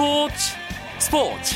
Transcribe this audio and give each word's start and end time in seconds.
스포츠 0.00 0.56
스포츠. 0.98 1.54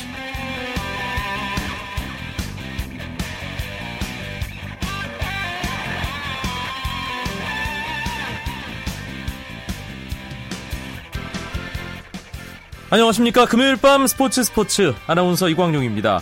안녕하십니까. 12.91 13.47
금요일 13.47 13.77
밤 13.77 14.07
스포츠 14.07 14.45
스포츠. 14.45 14.93
아나운서 15.07 15.49
이광용입니다. 15.49 16.21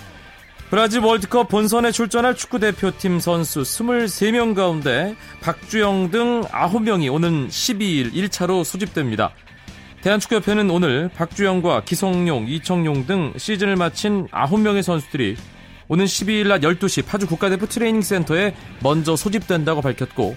브라질 0.70 1.00
월드컵 1.00 1.48
본선에 1.48 1.90
출전할 1.90 2.36
축구대표팀 2.36 3.18
선수 3.18 3.62
23명 3.62 4.54
가운데 4.54 5.16
박주영 5.40 6.12
등 6.12 6.42
9명이 6.42 7.12
오는 7.12 7.48
12일 7.48 8.12
1차로 8.12 8.62
소집됩니다. 8.62 9.32
대한축구협회는 10.02 10.68
오늘 10.68 11.08
박주영과 11.14 11.84
기성용, 11.84 12.48
이청용 12.48 13.06
등 13.06 13.32
시즌을 13.36 13.76
마친 13.76 14.26
9명의 14.26 14.82
선수들이 14.82 15.36
오는 15.86 16.04
12일 16.04 16.48
낮 16.48 16.60
12시 16.60 17.06
파주 17.06 17.28
국가대표 17.28 17.66
트레이닝 17.66 18.02
센터에 18.02 18.52
먼저 18.80 19.14
소집된다고 19.14 19.80
밝혔고 19.80 20.36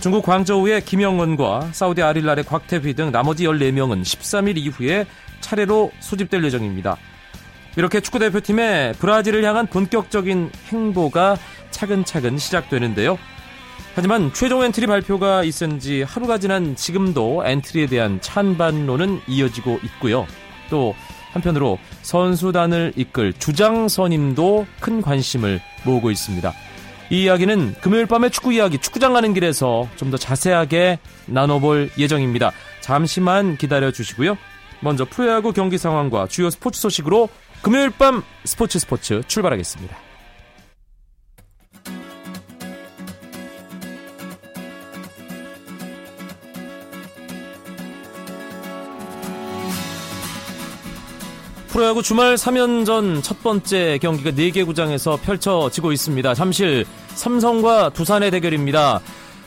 중국 0.00 0.24
광저우의 0.24 0.84
김영권과 0.84 1.68
사우디 1.70 2.02
알힐랄의 2.02 2.42
곽태휘 2.42 2.94
등 2.94 3.12
나머지 3.12 3.44
14명은 3.44 4.02
13일 4.02 4.56
이후에 4.56 5.06
차례로 5.40 5.92
소집될 6.00 6.42
예정입니다. 6.44 6.96
이렇게 7.76 8.00
축구대표팀의 8.00 8.94
브라질을 8.94 9.44
향한 9.44 9.68
본격적인 9.68 10.50
행보가 10.72 11.36
차근차근 11.70 12.36
시작되는데요. 12.36 13.16
하지만 13.94 14.32
최종 14.32 14.62
엔트리 14.62 14.86
발표가 14.86 15.42
있은 15.44 15.80
지 15.80 16.02
하루가 16.02 16.38
지난 16.38 16.76
지금도 16.76 17.42
엔트리에 17.44 17.86
대한 17.86 18.20
찬반론은 18.20 19.20
이어지고 19.26 19.80
있고요. 19.84 20.26
또 20.70 20.94
한편으로 21.32 21.78
선수단을 22.02 22.92
이끌 22.96 23.32
주장 23.32 23.88
선임도 23.88 24.66
큰 24.80 25.02
관심을 25.02 25.60
모으고 25.84 26.10
있습니다. 26.10 26.52
이 27.10 27.22
이야기는 27.24 27.76
금요일 27.80 28.06
밤의 28.06 28.30
축구 28.30 28.52
이야기 28.52 28.78
축구장 28.78 29.14
가는 29.14 29.32
길에서 29.34 29.88
좀 29.96 30.10
더 30.10 30.16
자세하게 30.16 30.98
나눠볼 31.26 31.90
예정입니다. 31.98 32.52
잠시만 32.80 33.56
기다려 33.56 33.90
주시고요. 33.90 34.36
먼저 34.80 35.04
프로야구 35.04 35.52
경기 35.52 35.76
상황과 35.76 36.28
주요 36.28 36.50
스포츠 36.50 36.80
소식으로 36.80 37.28
금요일 37.62 37.90
밤 37.90 38.22
스포츠 38.44 38.78
스포츠 38.78 39.22
출발하겠습니다. 39.26 40.07
프로야구 51.68 52.02
주말 52.02 52.36
3연전 52.36 53.22
첫 53.22 53.42
번째 53.42 53.98
경기가 54.00 54.30
4개 54.30 54.64
구장에서 54.64 55.16
펼쳐지고 55.16 55.92
있습니다. 55.92 56.34
잠실 56.34 56.86
삼성과 57.10 57.90
두산의 57.90 58.30
대결입니다. 58.30 59.00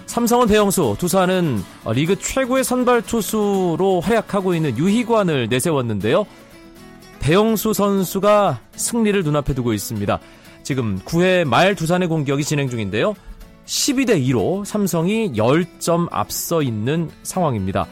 삼성은 0.05 0.47
배영수, 0.47 0.97
두산은 0.99 1.63
리그 1.93 2.19
최고의 2.19 2.63
선발 2.63 3.01
투수로 3.03 4.01
활약하고 4.01 4.53
있는 4.53 4.77
유희관을 4.77 5.47
내세웠는데요. 5.49 6.27
배영수 7.21 7.73
선수가 7.73 8.59
승리를 8.75 9.23
눈앞에 9.23 9.55
두고 9.55 9.73
있습니다. 9.73 10.19
지금 10.61 10.99
9회 10.99 11.45
말 11.45 11.73
두산의 11.73 12.07
공격이 12.07 12.43
진행 12.43 12.69
중인데요. 12.69 13.15
12대 13.65 14.23
2로 14.27 14.63
삼성이 14.63 15.33
10점 15.33 16.07
앞서 16.11 16.61
있는 16.61 17.09
상황입니다. 17.23 17.87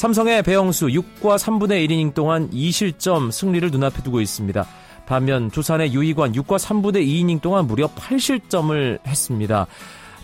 삼성의 0.00 0.44
배영수 0.44 0.86
6과 0.86 1.36
3분의 1.36 1.86
1이닝 1.86 2.14
동안 2.14 2.48
2실점 2.48 3.30
승리를 3.30 3.70
눈앞에 3.70 4.02
두고 4.02 4.22
있습니다. 4.22 4.66
반면 5.04 5.50
두산의 5.50 5.92
유희관 5.92 6.32
6과 6.32 6.56
3분의 6.56 7.06
2이닝 7.06 7.42
동안 7.42 7.66
무려 7.66 7.86
8실점을 7.88 9.06
했습니다. 9.06 9.66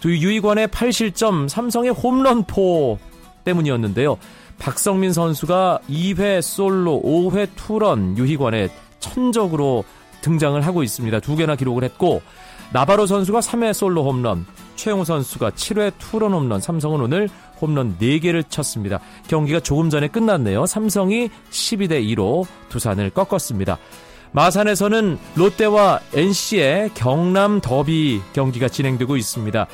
두 0.01 0.17
유희관의 0.17 0.69
8실점 0.69 1.51
삼성의 1.51 1.91
홈런포 1.91 2.99
때문이었는데요. 3.45 4.17
박성민 4.59 5.13
선수가 5.13 5.81
2회 5.91 6.41
솔로, 6.41 7.03
5회 7.03 7.51
투런 7.57 8.17
유희관에 8.17 8.71
천적으로 8.99 9.85
등장을 10.23 10.59
하고 10.59 10.85
있습니다. 10.85 11.21
두 11.21 11.37
개나 11.37 11.55
기록을 11.55 11.85
했고 11.85 12.23
나바로 12.73 13.05
선수가 13.05 13.41
3회 13.41 13.75
솔로 13.75 14.05
홈런, 14.05 14.47
최용호 14.77 15.05
선수가 15.05 15.51
7회 15.51 15.93
투런 15.99 16.33
홈런, 16.33 16.61
삼성은 16.61 17.01
오늘 17.01 17.29
홈런 17.61 17.97
4개를 17.99 18.49
쳤습니다. 18.49 19.01
경기가 19.29 19.61
조금 19.61 19.91
전에 19.91 20.09
끝났네요. 20.09 20.67
삼성이 20.67 21.31
12대 21.51 22.03
2로 22.15 22.47
두산을 22.69 23.11
꺾었습니다. 23.11 23.79
마산에서는 24.33 25.19
롯데와 25.35 26.01
NC의 26.13 26.91
경남 26.95 27.61
더비 27.61 28.21
경기가 28.33 28.69
진행되고 28.69 29.17
있습니다. 29.17 29.67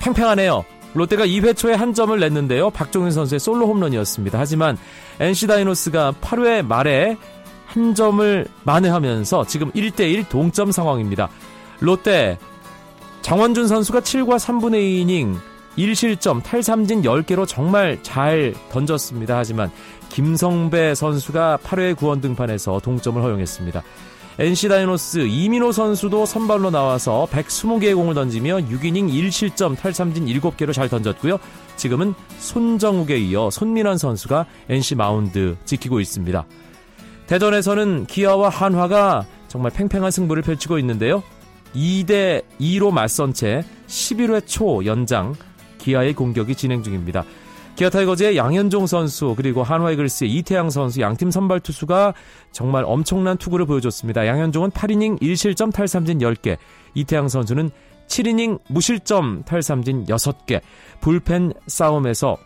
팽팽하네요. 0.00 0.64
롯데가 0.94 1.26
2회 1.26 1.56
초에 1.56 1.74
한 1.74 1.94
점을 1.94 2.18
냈는데요. 2.18 2.70
박종윤 2.70 3.10
선수의 3.12 3.40
솔로 3.40 3.66
홈런이었습니다. 3.66 4.38
하지만 4.38 4.76
NC 5.20 5.46
다이노스가 5.46 6.14
8회 6.20 6.66
말에 6.66 7.16
한 7.66 7.94
점을 7.94 8.46
만회하면서 8.64 9.46
지금 9.46 9.70
1대1 9.72 10.28
동점 10.28 10.72
상황입니다. 10.72 11.28
롯데 11.80 12.38
장원준 13.28 13.68
선수가 13.68 14.00
7과 14.00 14.38
3분의 14.38 15.04
2이닝 15.04 15.36
1실점 15.76 16.42
탈삼진 16.42 17.02
10개로 17.02 17.46
정말 17.46 18.02
잘 18.02 18.54
던졌습니다. 18.70 19.36
하지만 19.36 19.70
김성배 20.08 20.94
선수가 20.94 21.58
8회 21.62 21.94
구원 21.94 22.22
등판에서 22.22 22.80
동점을 22.80 23.22
허용했습니다. 23.22 23.82
NC 24.38 24.68
다이노스 24.70 25.18
이민호 25.26 25.72
선수도 25.72 26.24
선발로 26.24 26.70
나와서 26.70 27.28
120개의 27.30 27.94
공을 27.96 28.14
던지며 28.14 28.60
6이닝 28.60 29.12
1실점 29.12 29.76
탈삼진 29.76 30.24
7개로 30.24 30.72
잘 30.72 30.88
던졌고요. 30.88 31.38
지금은 31.76 32.14
손정욱에 32.38 33.18
이어 33.18 33.50
손민환 33.50 33.98
선수가 33.98 34.46
NC 34.70 34.94
마운드 34.94 35.54
지키고 35.66 36.00
있습니다. 36.00 36.46
대전에서는 37.26 38.06
기아와 38.06 38.48
한화가 38.48 39.26
정말 39.48 39.70
팽팽한 39.70 40.10
승부를 40.10 40.42
펼치고 40.42 40.78
있는데요. 40.78 41.22
2대 41.74 42.42
2로 42.60 42.90
맞선 42.90 43.32
채 43.32 43.64
11회 43.86 44.46
초 44.46 44.84
연장 44.84 45.34
기아의 45.78 46.14
공격이 46.14 46.54
진행 46.54 46.82
중입니다. 46.82 47.24
기아 47.78 47.90
타이거즈의 47.90 48.36
양현종 48.36 48.88
선수 48.88 49.34
그리고 49.36 49.62
한화 49.62 49.92
이글스의 49.92 50.32
이태양 50.32 50.68
선수 50.68 51.00
양팀 51.00 51.30
선발 51.30 51.60
투수가 51.60 52.12
정말 52.50 52.82
엄청난 52.84 53.36
투구를 53.36 53.66
보여줬습니다. 53.66 54.26
양현종은 54.26 54.70
8이닝 54.70 55.22
1실점 55.22 55.72
탈삼진 55.72 56.18
10개, 56.18 56.56
이태양 56.94 57.28
선수는 57.28 57.70
7이닝 58.08 58.58
무실점 58.68 59.44
탈삼진 59.44 60.06
6개, 60.06 60.60
불펜 61.00 61.52
싸움에서 61.68 62.36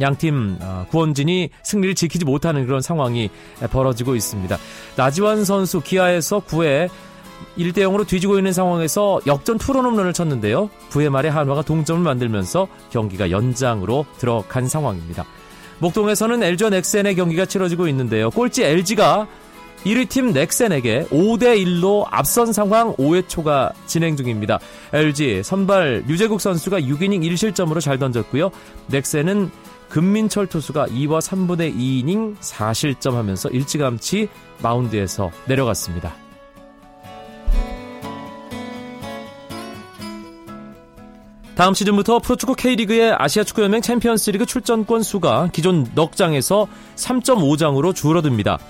양팀 0.00 0.58
어, 0.60 0.86
구원진이 0.90 1.50
승리를 1.62 1.94
지키지 1.94 2.24
못하는 2.24 2.66
그런 2.66 2.80
상황이 2.80 3.30
벌어지고 3.70 4.16
있습니다. 4.16 4.56
나지완 4.96 5.44
선수 5.44 5.80
기아에서 5.80 6.40
9회 6.40 6.88
1대 7.56 7.78
0으로 7.78 8.06
뒤지고 8.06 8.38
있는 8.38 8.52
상황에서 8.52 9.20
역전 9.26 9.58
투런 9.58 9.84
홈런을 9.84 10.12
쳤는데요. 10.12 10.70
9회 10.90 11.08
말에 11.08 11.28
한화가 11.28 11.62
동점을 11.62 12.02
만들면서 12.02 12.68
경기가 12.90 13.30
연장으로 13.30 14.06
들어간 14.18 14.68
상황입니다. 14.68 15.24
목동에서는 15.80 16.42
LG와 16.42 16.70
넥센의 16.70 17.14
경기가 17.14 17.44
치러지고 17.44 17.88
있는데요. 17.88 18.30
꼴찌 18.30 18.64
LG가 18.64 19.28
1위 19.84 20.08
팀 20.08 20.32
넥센에게 20.32 21.06
5대 21.10 21.64
1로 21.64 22.04
앞선 22.10 22.52
상황 22.52 22.94
5회 22.94 23.28
초가 23.28 23.72
진행 23.86 24.16
중입니다. 24.16 24.58
LG 24.92 25.42
선발 25.44 26.04
유재국 26.08 26.40
선수가 26.40 26.80
6이닝 26.80 27.22
1실점으로 27.22 27.80
잘 27.80 27.98
던졌고요. 27.98 28.50
넥센은 28.88 29.50
금민철 29.88 30.48
투수가 30.48 30.86
2와 30.88 31.20
3분의 31.20 31.74
2이닝 31.74 32.36
4실점 32.38 33.12
하면서 33.12 33.48
일찌감치 33.48 34.28
마운드에서 34.62 35.30
내려갔습니다. 35.46 36.27
다음 41.58 41.74
시즌부터 41.74 42.20
프로축구 42.20 42.54
K리그의 42.54 43.16
아시아축구연맹 43.18 43.80
챔피언스리그 43.80 44.46
출전권 44.46 45.02
수가 45.02 45.50
기존 45.52 45.90
넉 45.96 46.14
장에서 46.14 46.68
3.5장으로 46.94 47.92
줄어듭니다. 47.96 48.60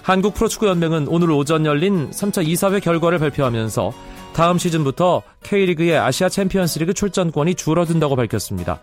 한국 0.00 0.32
프로축구연맹은 0.32 1.08
오늘 1.08 1.30
오전 1.30 1.66
열린 1.66 2.08
3차 2.08 2.48
이사회 2.48 2.80
결과를 2.80 3.18
발표하면서 3.18 3.92
다음 4.32 4.56
시즌부터 4.56 5.20
K리그의 5.42 5.98
아시아 5.98 6.30
챔피언스리그 6.30 6.94
출전권이 6.94 7.54
줄어든다고 7.54 8.16
밝혔습니다. 8.16 8.80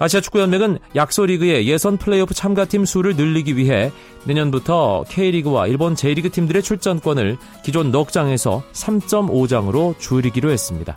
아시아축구연맹은 0.00 0.80
약소리그의 0.96 1.68
예선 1.68 1.98
플레이오프 1.98 2.34
참가팀 2.34 2.84
수를 2.84 3.14
늘리기 3.14 3.56
위해 3.56 3.92
내년부터 4.24 5.04
K리그와 5.08 5.68
일본 5.68 5.94
J리그 5.94 6.30
팀들의 6.32 6.60
출전권을 6.60 7.36
기존 7.62 7.92
넉 7.92 8.10
장에서 8.10 8.64
3.5장으로 8.72 9.96
줄이기로 10.00 10.50
했습니다. 10.50 10.96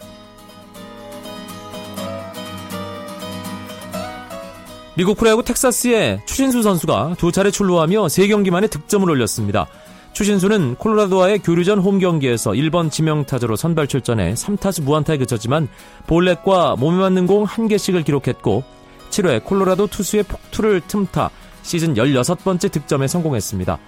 미국 5.00 5.16
프로야구 5.16 5.44
텍사스의 5.46 6.20
추신수 6.26 6.62
선수가 6.62 7.16
두 7.18 7.32
차례 7.32 7.52
출루하며 7.52 8.08
3경기 8.08 8.50
만에 8.50 8.68
득점을 8.68 9.10
올렸습니다. 9.10 9.66
추신수는 10.12 10.76
콜로라도와의 10.76 11.40
교류전 11.40 11.80
홈 11.80 12.00
경기에서 12.00 12.52
1번 12.52 12.92
지명타자로 12.92 13.56
선발 13.56 13.88
출전해 13.88 14.34
3타수 14.34 14.84
무안타에 14.84 15.16
그쳤지만 15.16 15.70
볼넷과 16.06 16.76
몸에 16.76 16.98
맞는 16.98 17.28
공 17.28 17.46
1개씩을 17.46 18.04
기록했고 18.04 18.66
7회 19.10 19.46
콜로라도 19.46 19.88
투수의 19.88 20.24
폭투를 20.24 20.82
틈타 20.86 21.30
시즌 21.62 21.94
16번째 21.94 22.70
득점에 22.70 23.08
성공했습니다. 23.08 23.80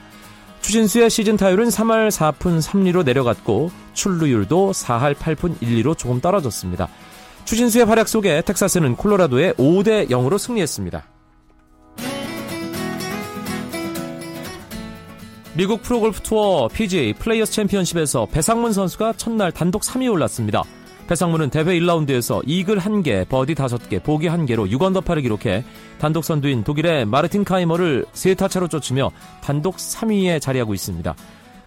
추신수의 0.62 1.10
시즌 1.10 1.36
타율은 1.36 1.68
3할 1.68 2.08
4푼 2.08 2.62
3리로 2.62 3.04
내려갔고 3.04 3.70
출루율도 3.96 4.72
4할 4.72 5.16
8푼 5.16 5.60
1리로 5.60 5.98
조금 5.98 6.22
떨어졌습니다. 6.22 6.88
추신수의 7.46 7.86
활약 7.86 8.08
속에 8.08 8.42
텍사스는 8.42 8.96
콜로라도에 8.96 9.54
5대 9.54 10.10
0으로 10.10 10.38
승리했습니다. 10.38 11.04
미국 15.54 15.82
프로골프 15.82 16.22
투어 16.22 16.70
PGA 16.70 17.14
플레이어스 17.14 17.52
챔피언십에서 17.52 18.26
배상문 18.28 18.72
선수가 18.72 19.14
첫날 19.18 19.52
단독 19.52 19.82
3위 19.82 20.10
올랐습니다. 20.10 20.64
배상문은 21.08 21.50
대회 21.50 21.66
1라운드에서 21.66 22.42
이글 22.46 22.80
1개, 22.80 23.28
버디 23.28 23.54
5개, 23.54 24.02
보기 24.02 24.30
1개로 24.30 24.72
6언더파를 24.72 25.22
기록해 25.22 25.66
단독 26.00 26.24
선두인 26.24 26.64
독일의 26.64 27.06
마르틴 27.06 27.44
카이머를 27.44 28.06
3타 28.14 28.50
차로 28.50 28.70
쫓으며 28.70 29.12
단독 29.42 29.76
3위에 29.76 30.40
자리하고 30.40 30.74
있습니다. 30.74 31.14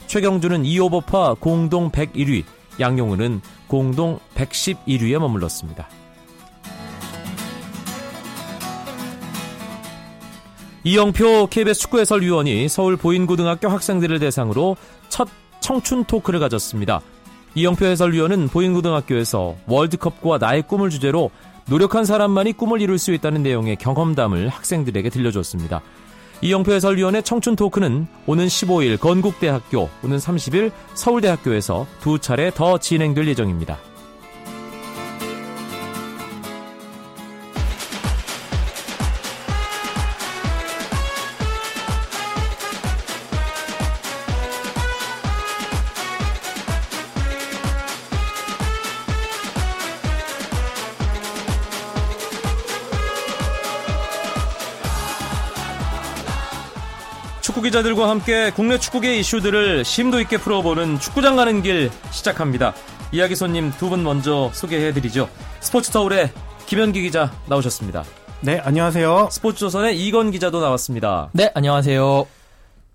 최경주는 0.07 0.63
2오버파 0.63 1.41
공동 1.41 1.91
101위, 1.91 2.45
양용우는 2.81 3.41
공동 3.67 4.19
111위에 4.35 5.19
머물렀습니다. 5.19 5.89
이영표 10.87 11.47
KBS 11.47 11.81
축구 11.81 11.99
해설위원이 11.99 12.69
서울 12.69 12.97
보인고등학교 12.97 13.69
학생들을 13.69 14.19
대상으로 14.19 14.77
첫 15.09 15.29
청춘 15.61 16.05
토크를 16.05 16.41
가졌습니다. 16.41 17.01
이영표 17.55 17.87
해설위원은 17.87 18.49
보인고등학교에서 18.49 19.57
월드컵과 19.67 20.39
나의 20.39 20.63
꿈을 20.63 20.91
주제로 20.91 21.31
노력한 21.67 22.05
사람만이 22.05 22.53
꿈을 22.53 22.83
이룰 22.83 22.99
수 22.99 23.15
있다는 23.15 23.43
내용의 23.43 23.77
경험담을 23.77 24.49
학생들에게 24.49 25.09
들려줬습니다. 25.09 25.81
이영표 26.43 26.73
해설위원의 26.73 27.23
청춘 27.23 27.57
토크는 27.57 28.07
오는 28.27 28.47
15일 28.47 29.01
건국대학교, 29.01 29.89
오는 30.03 30.17
30일 30.19 30.73
서울대학교에서 30.95 31.87
두 32.01 32.19
차례 32.19 32.51
더 32.51 32.79
진행될 32.79 33.27
예정입니다. 33.29 33.79
기자들과 57.65 58.11
함께 58.11 58.51
국내 58.51 58.79
축구계 58.79 59.17
이슈들을 59.19 59.85
심도 59.87 60.21
있게 60.21 60.37
풀어보는 60.37 61.01
축구장 61.01 61.35
가는 61.37 61.63
길 61.63 61.91
시작합니다. 62.11 62.75
이야기 63.11 63.35
손님 63.35 63.71
두 63.73 63.89
분 63.89 64.03
먼저 64.05 64.51
소개해드리죠. 64.53 65.31
스포츠 65.61 65.91
서울의 65.91 66.31
김현기 66.67 67.01
기자 67.01 67.33
나오셨습니다. 67.49 68.05
네, 68.43 68.59
안녕하세요. 68.59 69.29
스포츠 69.33 69.61
조선의 69.61 69.99
이건 69.99 70.31
기자도 70.31 70.61
나왔습니다. 70.61 71.31
네, 71.33 71.51
안녕하세요. 71.55 72.27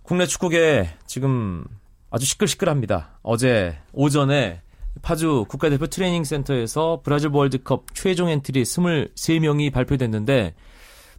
국내 0.04 0.28
축구계 0.28 0.88
지금 1.08 1.64
아주 2.12 2.28
시끌시끌합니다. 2.28 3.18
어제 3.24 3.76
오전에 3.92 4.62
파주 5.02 5.46
국가대표 5.50 5.88
트레이닝 5.88 6.24
센터에서 6.24 7.02
브라질 7.04 7.30
월드컵 7.34 7.86
최종 7.96 8.30
엔트리 8.30 8.64
23명이 8.64 9.74
발표됐는데 9.74 10.54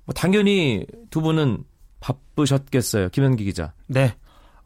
뭐 0.05 0.13
당연히 0.15 0.87
두 1.11 1.21
분은 1.21 1.65
바쁘셨겠어요. 2.01 3.11
김현기 3.11 3.45
기자. 3.45 3.73
네. 3.87 4.17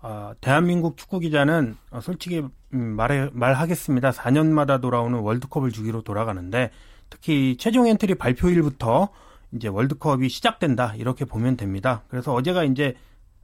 어, 0.00 0.32
대한민국 0.40 0.96
축구 0.96 1.18
기자는 1.18 1.76
어, 1.90 2.00
솔직히 2.00 2.42
음, 2.74 2.78
말해, 2.96 3.30
말하겠습니다. 3.32 4.10
4년마다 4.10 4.80
돌아오는 4.80 5.18
월드컵을 5.18 5.70
주기로 5.72 6.02
돌아가는데 6.02 6.70
특히 7.10 7.56
최종 7.58 7.86
엔트리 7.86 8.16
발표일부터 8.16 9.08
이제 9.52 9.68
월드컵이 9.68 10.28
시작된다 10.28 10.94
이렇게 10.96 11.24
보면 11.24 11.56
됩니다. 11.56 12.02
그래서 12.08 12.34
어제가 12.34 12.64
이제 12.64 12.96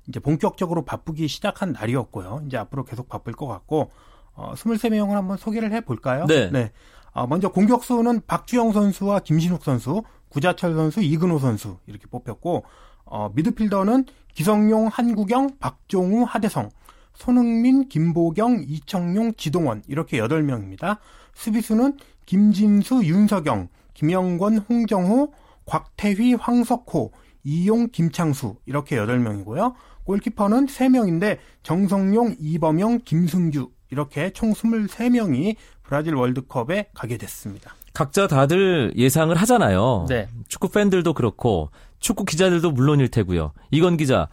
이제 0.09 0.19
본격적으로 0.21 0.85
바쁘기 0.85 1.29
시작한 1.29 1.73
날이었고요. 1.73 2.43
이제 2.47 2.57
앞으로 2.57 2.85
계속 2.85 3.09
바쁠 3.09 3.33
것 3.33 3.47
같고 3.47 3.91
어, 4.35 4.55
23명을 4.55 5.13
한번 5.13 5.37
소개를 5.37 5.73
해 5.73 5.81
볼까요? 5.81 6.27
네. 6.27 6.51
네. 6.51 6.73
어, 7.13 7.27
먼저 7.27 7.49
공격수는 7.49 8.23
박주영 8.27 8.73
선수와 8.73 9.21
김신욱 9.21 9.65
선수, 9.65 10.03
구자철 10.29 10.75
선수, 10.75 11.01
이근호 11.01 11.39
선수 11.39 11.79
이렇게 11.87 12.07
뽑혔고 12.07 12.65
어, 13.11 13.31
미드필더는 13.35 14.07
기성용, 14.33 14.87
한국영, 14.87 15.59
박종우, 15.59 16.25
하대성, 16.25 16.71
손흥민, 17.13 17.89
김보경, 17.89 18.65
이청용, 18.67 19.35
지동원 19.35 19.83
이렇게 19.87 20.19
8명입니다. 20.19 20.99
수비수는 21.35 21.99
김진수, 22.25 23.05
윤석영, 23.05 23.69
김영권, 23.93 24.59
홍정호, 24.59 25.35
곽태휘, 25.67 26.35
황석호, 26.35 27.13
이용, 27.45 27.89
김창수 27.91 28.57
이렇게 28.65 28.97
8명이고요. 28.97 29.75
골키퍼는 30.05 30.67
3명인데 30.67 31.39
정성용, 31.63 32.37
이범영, 32.39 33.01
김승규 33.05 33.71
이렇게 33.91 34.31
총 34.31 34.53
23명이 34.53 35.57
브라질 35.83 36.15
월드컵에 36.15 36.91
가게 36.95 37.17
됐습니다. 37.17 37.75
각자 37.93 38.29
다들 38.29 38.93
예상을 38.97 39.35
하잖아요. 39.35 40.07
네. 40.09 40.29
축구 40.49 40.69
팬들도 40.71 41.13
그렇고 41.13 41.71
축구 42.01 42.25
기자들도 42.25 42.71
물론일 42.73 43.09
테고요. 43.09 43.53
이건 43.71 43.97
기자 43.97 44.29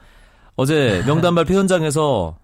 어제 0.55 1.03
명단 1.05 1.35
발표 1.35 1.53
현장에서 1.53 2.37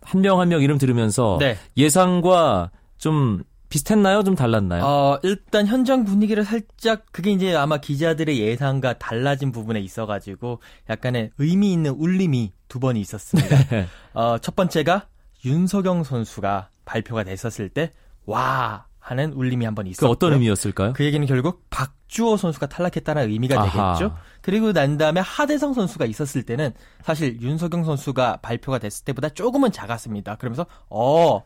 한명 0.00 0.40
한 0.40 0.48
명 0.48 0.62
이름 0.62 0.78
들으면서 0.78 1.36
네. 1.40 1.58
예상과 1.76 2.70
좀 2.96 3.42
비슷했나요? 3.68 4.22
좀 4.24 4.34
달랐나요? 4.34 4.82
어, 4.82 5.18
일단 5.22 5.66
현장 5.66 6.04
분위기를 6.04 6.42
살짝 6.44 7.04
그게 7.12 7.32
이제 7.32 7.54
아마 7.54 7.76
기자들의 7.76 8.38
예상과 8.38 8.94
달라진 8.94 9.52
부분에 9.52 9.78
있어가지고 9.80 10.60
약간의 10.88 11.32
의미 11.36 11.72
있는 11.74 11.90
울림이 11.90 12.52
두 12.68 12.80
번이 12.80 12.98
있었습니다. 13.00 13.56
어, 14.14 14.38
첫 14.38 14.56
번째가 14.56 15.08
윤석영 15.44 16.04
선수가 16.04 16.70
발표가 16.86 17.24
됐었을 17.24 17.68
때 17.68 17.92
와 18.24 18.84
하는 19.08 19.32
울림이 19.32 19.64
한번그 19.64 19.90
있었고요. 19.90 20.10
어떤 20.10 20.34
의미였을까요? 20.34 20.92
그 20.92 21.02
얘기는 21.04 21.26
결국 21.26 21.64
박주호 21.70 22.36
선수가 22.36 22.66
탈락했다는 22.66 23.30
의미가 23.30 23.58
아하. 23.62 23.94
되겠죠. 23.94 24.14
그리고 24.42 24.72
난 24.74 24.98
다음에 24.98 25.20
하대성 25.20 25.72
선수가 25.72 26.04
있었을 26.04 26.42
때는 26.42 26.72
사실 27.02 27.40
윤석영 27.40 27.84
선수가 27.84 28.40
발표가 28.42 28.78
됐을 28.78 29.04
때보다 29.06 29.30
조금은 29.30 29.72
작았습니다. 29.72 30.36
그러면서 30.36 30.66
어 30.90 31.42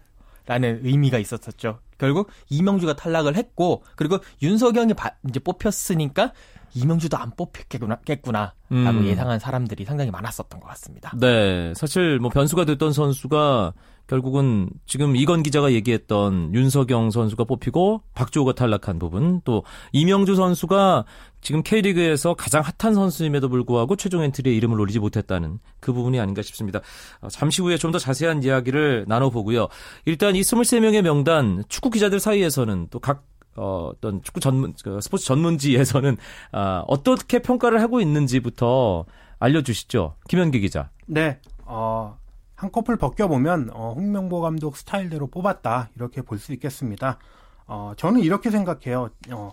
라는 0.46 0.80
의미가 0.82 1.18
있었었죠. 1.18 1.78
결국 1.98 2.28
이명주가 2.50 2.96
탈락을 2.96 3.36
했고 3.36 3.84
그리고 3.94 4.18
윤석영이 4.42 4.94
바- 4.94 5.12
이제 5.28 5.38
뽑혔으니까 5.38 6.32
이명주도 6.74 7.16
안 7.16 7.30
뽑혔겠구나 7.36 8.00
겠구나 8.04 8.54
라고 8.70 8.98
음. 8.98 9.04
예상한 9.06 9.38
사람들이 9.38 9.84
상당히 9.84 10.10
많았었던 10.10 10.58
것 10.58 10.66
같습니다. 10.70 11.12
네, 11.16 11.72
사실 11.76 12.18
뭐 12.18 12.28
변수가 12.30 12.64
됐던 12.64 12.92
선수가 12.92 13.72
결국은 14.08 14.68
지금 14.86 15.14
이건 15.16 15.42
기자가 15.42 15.72
얘기했던 15.72 16.54
윤석영 16.54 17.10
선수가 17.10 17.44
뽑히고 17.44 18.02
박주호가 18.14 18.54
탈락한 18.54 18.98
부분 18.98 19.40
또 19.44 19.62
이명주 19.92 20.34
선수가 20.34 21.04
지금 21.40 21.62
K리그에서 21.62 22.34
가장 22.34 22.62
핫한 22.62 22.94
선수임에도 22.94 23.48
불구하고 23.48 23.96
최종 23.96 24.22
엔트리에 24.22 24.54
이름을 24.54 24.80
올리지 24.80 24.98
못했다는 24.98 25.58
그 25.80 25.92
부분이 25.92 26.20
아닌가 26.20 26.42
싶습니다. 26.42 26.80
어, 27.20 27.28
잠시 27.28 27.62
후에 27.62 27.76
좀 27.76 27.92
더 27.92 27.98
자세한 27.98 28.42
이야기를 28.42 29.04
나눠보고요. 29.06 29.68
일단 30.06 30.34
이 30.34 30.40
23명의 30.40 31.02
명단 31.02 31.62
축구 31.68 31.90
기자들 31.90 32.20
사이에서는 32.20 32.88
또각 32.90 33.26
어, 33.54 33.90
어떤 33.92 34.22
축구 34.22 34.40
전문, 34.40 34.72
그 34.82 34.98
스포츠 35.02 35.26
전문지에서는 35.26 36.16
아, 36.52 36.84
어떻게 36.88 37.40
평가를 37.40 37.82
하고 37.82 38.00
있는지부터 38.00 39.04
알려주시죠. 39.38 40.14
김현기 40.26 40.60
기자. 40.60 40.88
네, 41.06 41.38
어, 41.66 42.16
한 42.62 42.70
커플 42.70 42.96
벗겨보면, 42.96 43.70
어, 43.72 43.92
홍명보 43.96 44.40
감독 44.40 44.76
스타일대로 44.76 45.26
뽑았다. 45.26 45.90
이렇게 45.96 46.22
볼 46.22 46.38
수 46.38 46.52
있겠습니다. 46.52 47.18
어, 47.66 47.92
저는 47.96 48.20
이렇게 48.20 48.50
생각해요. 48.52 49.10
어, 49.32 49.50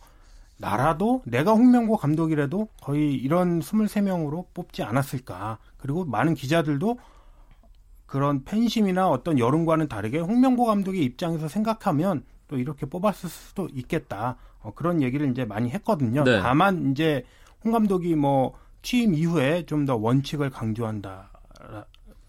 나라도 0.58 1.24
내가 1.26 1.54
홍명보 1.54 1.98
감독이라도 1.98 2.68
거의 2.82 3.16
이런 3.16 3.62
23명으로 3.62 4.46
뽑지 4.54 4.84
않았을까. 4.84 5.58
그리고 5.78 6.06
많은 6.06 6.36
기자들도 6.36 7.00
그런 8.06 8.44
팬심이나 8.44 9.10
어떤 9.10 9.40
여론과는 9.40 9.88
다르게 9.88 10.20
홍명보 10.20 10.66
감독의 10.66 11.04
입장에서 11.04 11.48
생각하면 11.48 12.24
또 12.48 12.58
이렇게 12.60 12.86
뽑았을 12.86 13.28
수도 13.30 13.70
있겠다. 13.74 14.36
어, 14.62 14.72
그런 14.76 15.02
얘기를 15.02 15.28
이제 15.32 15.46
많이 15.46 15.72
했거든요. 15.72 16.24
네. 16.24 16.40
다만 16.42 16.92
이제 16.92 17.24
홍 17.64 17.72
감독이 17.72 18.16
뭐 18.16 18.54
취임 18.84 19.16
이후에 19.16 19.66
좀 19.66 19.86
더 19.88 19.96
원칙을 19.96 20.52
강조한다. 20.52 21.32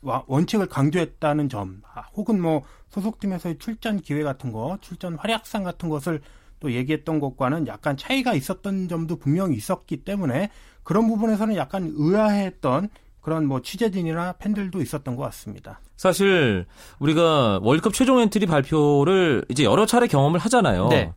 원칙을 0.02 0.66
강조했다는 0.66 1.48
점, 1.48 1.82
아, 1.94 2.02
혹은 2.14 2.40
뭐 2.40 2.62
소속팀에서의 2.88 3.58
출전 3.58 4.00
기회 4.00 4.22
같은 4.22 4.52
거, 4.52 4.78
출전 4.80 5.14
활약상 5.16 5.62
같은 5.62 5.88
것을 5.88 6.20
또 6.58 6.72
얘기했던 6.72 7.20
것과는 7.20 7.66
약간 7.66 7.96
차이가 7.96 8.34
있었던 8.34 8.88
점도 8.88 9.16
분명히 9.16 9.56
있었기 9.56 10.04
때문에 10.04 10.50
그런 10.82 11.06
부분에서는 11.08 11.56
약간 11.56 11.92
의아했던 11.94 12.88
그런 13.20 13.46
뭐 13.46 13.60
취재진이나 13.60 14.32
팬들도 14.34 14.80
있었던 14.80 15.16
것 15.16 15.22
같습니다. 15.24 15.80
사실 15.96 16.66
우리가 16.98 17.60
월드컵 17.62 17.92
최종 17.92 18.20
엔트리 18.20 18.46
발표를 18.46 19.44
이제 19.50 19.64
여러 19.64 19.84
차례 19.86 20.06
경험을 20.06 20.40
하잖아요. 20.40 20.88
네. 20.88 21.12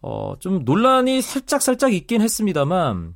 어, 0.00 0.34
좀 0.38 0.64
논란이 0.64 1.20
살짝 1.20 1.60
살짝 1.60 1.92
있긴 1.92 2.22
했습니다만 2.22 3.14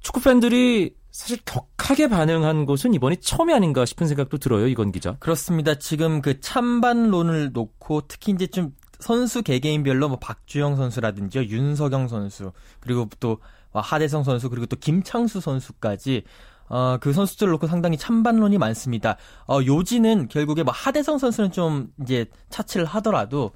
축구 0.00 0.20
팬들이 0.20 0.94
사실 1.10 1.38
격하게 1.44 2.08
반응한 2.08 2.66
것은 2.66 2.94
이번이 2.94 3.18
처음이 3.18 3.52
아닌가 3.52 3.84
싶은 3.84 4.06
생각도 4.06 4.38
들어요, 4.38 4.68
이건 4.68 4.92
기자. 4.92 5.16
그렇습니다. 5.18 5.74
지금 5.76 6.22
그 6.22 6.40
찬반론을 6.40 7.52
놓고 7.52 8.02
특히 8.08 8.32
이제 8.32 8.46
좀 8.46 8.74
선수 9.00 9.42
개개인별로 9.42 10.08
뭐 10.08 10.18
박주영 10.18 10.76
선수라든지 10.76 11.38
윤석영 11.38 12.08
선수 12.08 12.52
그리고 12.80 13.08
또 13.18 13.38
하대성 13.72 14.24
선수 14.24 14.50
그리고 14.50 14.66
또 14.66 14.76
김창수 14.76 15.40
선수까지 15.40 16.24
어, 16.68 16.98
그 17.00 17.12
선수들을 17.12 17.50
놓고 17.52 17.66
상당히 17.66 17.96
찬반론이 17.96 18.58
많습니다. 18.58 19.16
어, 19.48 19.58
요지는 19.64 20.28
결국에 20.28 20.62
뭐 20.62 20.72
하대성 20.72 21.18
선수는 21.18 21.50
좀 21.50 21.88
이제 22.02 22.26
차치를 22.48 22.86
하더라도 22.86 23.50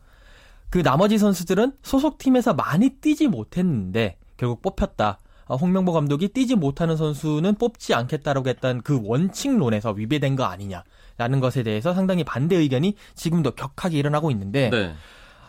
그 0.68 0.82
나머지 0.82 1.18
선수들은 1.18 1.74
소속팀에서 1.82 2.54
많이 2.54 2.90
뛰지 2.90 3.28
못했는데 3.28 4.18
결국 4.36 4.62
뽑혔다. 4.62 5.20
어, 5.46 5.56
홍명보 5.56 5.92
감독이 5.92 6.28
뛰지 6.28 6.54
못하는 6.54 6.96
선수는 6.96 7.56
뽑지 7.56 7.94
않겠다라고 7.94 8.48
했던 8.48 8.80
그 8.82 9.00
원칙론에서 9.04 9.92
위배된 9.92 10.36
거 10.36 10.44
아니냐라는 10.44 11.40
것에 11.40 11.62
대해서 11.62 11.94
상당히 11.94 12.24
반대 12.24 12.56
의견이 12.56 12.94
지금도 13.14 13.52
격하게 13.52 13.98
일어나고 13.98 14.30
있는데 14.30 14.70
네. 14.70 14.94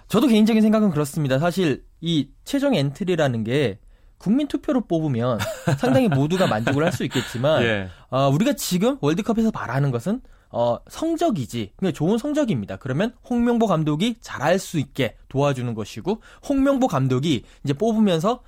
저도 0.07 0.27
개인적인 0.27 0.61
생각은 0.61 0.91
그렇습니다. 0.91 1.39
사실 1.39 1.83
이 2.01 2.29
최종 2.43 2.75
엔트리라는 2.75 3.43
게 3.43 3.79
국민 4.17 4.47
투표로 4.47 4.81
뽑으면 4.87 5.39
상당히 5.77 6.07
모두가 6.07 6.47
만족을 6.47 6.83
할 6.83 6.91
수 6.91 7.03
있겠지만 7.03 7.63
예. 7.63 7.89
어, 8.09 8.29
우리가 8.29 8.53
지금 8.53 8.97
월드컵에서 9.01 9.51
바라는 9.51 9.91
것은 9.91 10.21
어, 10.49 10.77
성적이지. 10.87 11.73
그냥 11.75 11.93
좋은 11.93 12.17
성적입니다. 12.17 12.77
그러면 12.77 13.13
홍명보 13.29 13.67
감독이 13.67 14.15
잘할 14.21 14.57
수 14.57 14.79
있게 14.79 15.17
도와주는 15.27 15.73
것이고 15.73 16.21
홍명보 16.47 16.87
감독이 16.87 17.43
이제 17.65 17.73
뽑으면서 17.73 18.41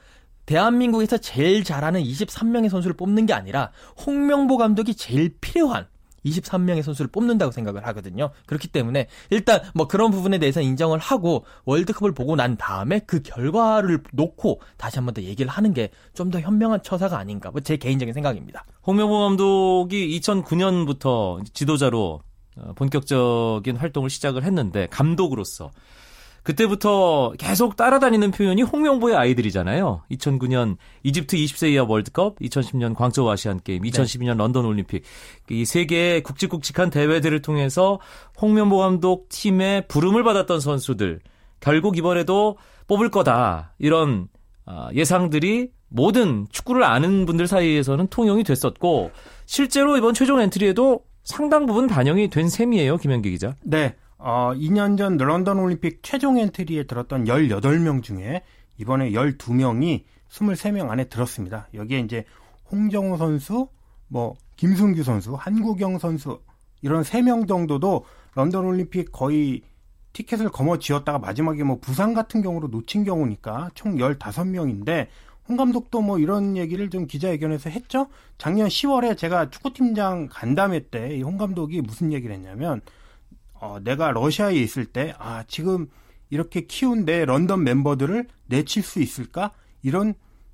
대한민국에서 0.48 1.18
제일 1.20 1.64
잘하는 1.64 2.02
23명의 2.04 2.70
선수를 2.70 2.96
뽑는 2.98 3.28
게 3.28 3.34
아니라 3.34 3.70
홍명보 4.06 4.58
감독이 4.58 4.96
제일 4.96 5.38
필요한 5.40 5.86
23명의 6.26 6.82
선수를 6.84 7.10
뽑는다고 7.12 7.52
생각을 7.52 7.86
하거든요. 7.88 8.32
그렇기 8.48 8.68
때문에 8.70 9.08
일단 9.30 9.62
뭐 9.74 9.88
그런 9.88 10.12
부분에 10.12 10.40
대해서 10.40 10.60
인정을 10.62 11.00
하고 11.00 11.46
월드컵을 11.66 12.14
보고 12.14 12.36
난 12.36 12.58
다음에 12.58 13.00
그 13.06 13.22
결과를 13.22 14.04
놓고 14.12 14.60
다시 14.78 14.98
한 14.98 15.06
번 15.06 15.14
더 15.14 15.22
얘기를 15.22 15.50
하는 15.50 15.74
게 15.74 15.90
좀 16.16 16.32
더 16.32 16.40
현명한 16.42 16.82
처사가 16.84 17.18
아닌가. 17.18 17.52
뭐 17.52 17.62
제 17.62 17.78
개인적인 17.78 18.14
생각입니다. 18.14 18.66
홍명보 18.86 19.20
감독이 19.20 20.20
2009년부터 20.20 21.44
지도자로 21.54 22.22
어, 22.58 22.74
본격적인 22.76 23.78
활동을 23.78 24.10
시작을 24.10 24.44
했는데 24.44 24.88
감독으로서 24.90 25.72
그때부터 26.48 27.34
계속 27.38 27.76
따라다니는 27.76 28.32
표현이 28.32 28.62
홍명보의 28.62 29.18
아이들이잖아요. 29.18 30.04
2009년 30.12 30.78
이집트 31.04 31.36
20세 31.36 31.74
이하 31.74 31.84
월드컵, 31.84 32.40
2010년 32.40 32.96
광저우 32.96 33.30
아시안 33.30 33.60
게임, 33.62 33.84
2012년 33.84 34.32
네. 34.32 34.34
런던 34.36 34.64
올림픽 34.64 35.04
이 35.52 35.66
세 35.66 35.84
개의 35.86 36.24
굵직굵직한 36.24 36.90
대회들을 36.90 37.42
통해서 37.42 38.00
홍명보 38.42 38.78
감독 38.78 39.28
팀의 39.28 39.90
부름을 39.90 40.24
받았던 40.24 40.62
선수들 40.62 41.20
결국 41.60 41.98
이번에도 41.98 42.58
뽑을 42.88 43.12
거다 43.12 43.74
이런 43.78 44.30
아, 44.66 44.88
예상들이 44.94 45.72
모든 45.90 46.48
축구를 46.50 46.84
아는 46.84 47.26
분들 47.26 47.48
사이에서는 47.48 48.08
통용이 48.08 48.46
됐었고 48.46 49.12
실제로 49.46 49.98
이번 49.98 50.14
최종 50.14 50.40
엔트리에도 50.40 51.02
상당 51.26 51.66
부분 51.66 51.88
반영이 51.88 52.30
된 52.30 52.48
셈이에요, 52.48 52.96
김현기 52.96 53.32
기자. 53.32 53.54
네. 53.64 53.96
어, 54.18 54.52
2년 54.56 54.98
전 54.98 55.18
런던 55.18 55.60
올림픽 55.60 56.02
최종 56.02 56.38
엔트리에 56.38 56.84
들었던 56.84 57.26
18명 57.26 58.02
중에 58.02 58.42
이번에 58.78 59.12
12명이 59.12 60.04
23명 60.30 60.90
안에 60.90 61.06
들었습니다. 61.06 61.68
여기에 61.74 62.00
이제 62.00 62.26
홍정호 62.72 63.18
선수, 63.18 63.68
뭐 64.08 64.36
김승규 64.56 65.04
선수, 65.04 65.36
한국영 65.36 66.00
선수 66.00 66.42
이런 66.82 67.04
3명 67.04 67.48
정도도 67.48 68.06
런던 68.36 68.66
올림픽 68.66 69.12
거의 69.12 69.62
티켓을 70.14 70.50
거머쥐었다가 70.50 71.20
마지막에 71.20 71.64
뭐 71.64 71.78
부상 71.80 72.14
같은 72.14 72.42
경우로 72.42 72.70
놓친 72.70 73.04
경우니까 73.04 73.70
총 73.76 73.98
15명인데 73.98 75.08
홍 75.48 75.58
감독도 75.58 76.02
뭐 76.02 76.20
이런 76.20 76.58
얘기를 76.58 76.90
좀 76.90 77.08
기자회견에서 77.08 77.70
했죠. 77.70 78.08
작년 78.38 78.68
10월에 78.68 79.18
제가 79.18 79.50
축구팀장 79.50 80.28
간담회 80.30 80.90
때이홍 80.90 81.38
감독이 81.38 81.82
무슨 81.82 82.12
얘기를 82.12 82.36
했냐면 82.36 82.82
어, 83.60 83.80
내가 83.84 84.12
러시아에 84.12 84.56
있을 84.56 84.86
때, 84.86 85.14
아, 85.18 85.44
지금 85.48 85.88
이렇게 86.30 86.62
키운 86.62 87.06
내 87.06 87.26
런던 87.26 87.64
멤버들을 87.64 88.28
내칠 88.48 88.84
수 88.84 89.02
있을까? 89.02 89.52
이런 89.82 90.14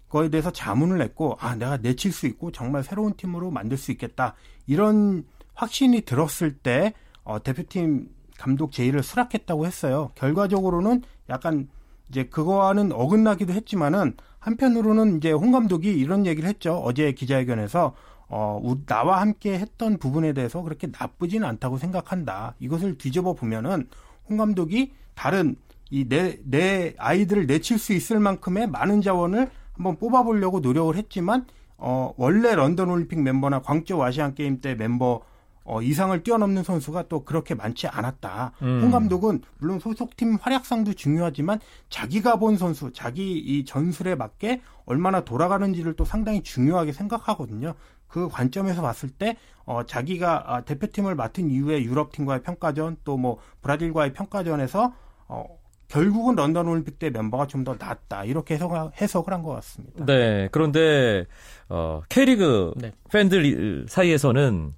거에 0.09 0.29
대해서 0.29 0.51
자문을 0.51 1.01
했고, 1.01 1.37
아, 1.39 1.55
내가 1.55 1.77
내칠 1.77 2.11
수 2.11 2.27
있고, 2.27 2.51
정말 2.51 2.83
새로운 2.83 3.15
팀으로 3.15 3.51
만들 3.51 3.77
수 3.77 3.91
있겠다. 3.91 4.35
이런 4.67 5.25
확신이 5.53 6.01
들었을 6.01 6.57
때, 6.57 6.93
어, 7.23 7.41
대표팀 7.41 8.09
감독 8.37 8.71
제의를 8.71 9.03
수락했다고 9.03 9.65
했어요. 9.65 10.11
결과적으로는 10.15 11.03
약간 11.29 11.69
이제 12.09 12.25
그거와는 12.25 12.91
어긋나기도 12.91 13.53
했지만은 13.53 14.15
한편으로는 14.39 15.17
이제 15.17 15.31
홍 15.31 15.51
감독이 15.51 15.91
이런 15.93 16.25
얘기를 16.25 16.47
했죠. 16.49 16.75
어제 16.83 17.13
기자회견에서 17.13 17.95
어, 18.35 18.75
나와 18.87 19.21
함께 19.21 19.59
했던 19.59 19.97
부분에 19.99 20.33
대해서 20.33 20.61
그렇게 20.63 20.87
나쁘진 20.87 21.43
않다고 21.43 21.77
생각한다. 21.77 22.55
이것을 22.59 22.97
뒤집어 22.97 23.33
보면은 23.33 23.87
홍 24.27 24.37
감독이 24.37 24.93
다른 25.13 25.55
이 25.91 26.05
내 26.09 26.39
내 26.45 26.95
아이들을 26.97 27.45
내칠 27.45 27.77
수 27.77 27.93
있을 27.93 28.19
만큼의 28.19 28.67
많은 28.67 29.01
자원을 29.01 29.51
한번 29.73 29.97
뽑아보려고 29.97 30.59
노력을 30.61 30.95
했지만 30.95 31.45
어, 31.77 32.13
원래 32.17 32.55
런던 32.55 32.89
올림픽 32.89 33.21
멤버나 33.21 33.61
광저우 33.61 34.01
아시안 34.01 34.33
게임 34.33 34.59
때 34.61 34.73
멤버 34.73 35.21
어, 35.65 35.81
이상을 35.81 36.23
뛰어넘는 36.23 36.63
선수가 36.63 37.07
또 37.09 37.23
그렇게 37.23 37.53
많지 37.55 37.87
않았다. 37.87 38.51
음. 38.63 38.81
홍 38.81 38.91
감독은 38.91 39.41
물론 39.59 39.79
소속팀 39.79 40.37
활약상도 40.41 40.93
중요하지만 40.93 41.59
자기가 41.89 42.37
본 42.37 42.57
선수, 42.57 42.91
자기 42.91 43.37
이 43.37 43.63
전술에 43.63 44.15
맞게 44.15 44.61
얼마나 44.85 45.23
돌아가는지를 45.23 45.93
또 45.93 46.03
상당히 46.03 46.41
중요하게 46.43 46.91
생각하거든요. 46.91 47.75
그 48.13 48.29
관점에서 48.29 48.83
봤을 48.83 49.09
때 49.09 49.37
어, 49.65 49.83
자기가 49.87 50.43
아, 50.45 50.61
대표팀을 50.61 51.15
맡은 51.15 51.49
이후에 51.49 51.81
유럽팀과의 51.83 52.43
평가전 52.43 52.97
또 53.03 53.17
뭐 53.17 53.39
브라질과의 53.63 54.13
평가전에서 54.13 54.93
어, 55.29 55.45
결국은 55.87 56.35
런던 56.35 56.67
올림픽 56.67 56.99
때 56.99 57.09
멤버가 57.09 57.47
좀 57.47 57.63
더 57.63 57.75
낫다 57.79 58.25
이렇게 58.25 58.53
해석, 58.53 58.71
해석을 59.01 59.33
한 59.33 59.41
것 59.41 59.53
같습니다. 59.55 60.05
네, 60.05 60.47
그런데 60.51 61.25
어, 61.69 62.01
K리그 62.07 62.73
네. 62.75 62.91
팬들 63.11 63.85
사이에서는 63.89 64.73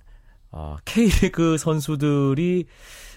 어, 0.52 0.78
K리그 0.86 1.58
선수들이 1.58 2.68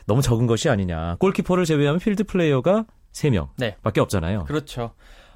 너무 0.06 0.20
적은 0.20 0.46
것이 0.48 0.68
아니냐. 0.68 1.16
골키퍼를 1.20 1.64
제외하면 1.64 2.00
필드 2.00 2.24
플레이어가 2.24 2.86
3명 3.12 3.50
네. 3.56 3.76
밖에 3.84 4.00
없잖아요. 4.00 4.46
그렇죠. 4.46 4.94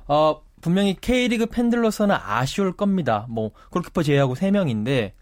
어, 0.08 0.42
분명히 0.62 0.96
K리그 0.98 1.46
팬들로서는 1.46 2.16
아쉬울 2.18 2.72
겁니다. 2.72 3.26
뭐 3.28 3.50
골키퍼 3.70 4.02
제외하고 4.02 4.34
3명인데 4.34 5.12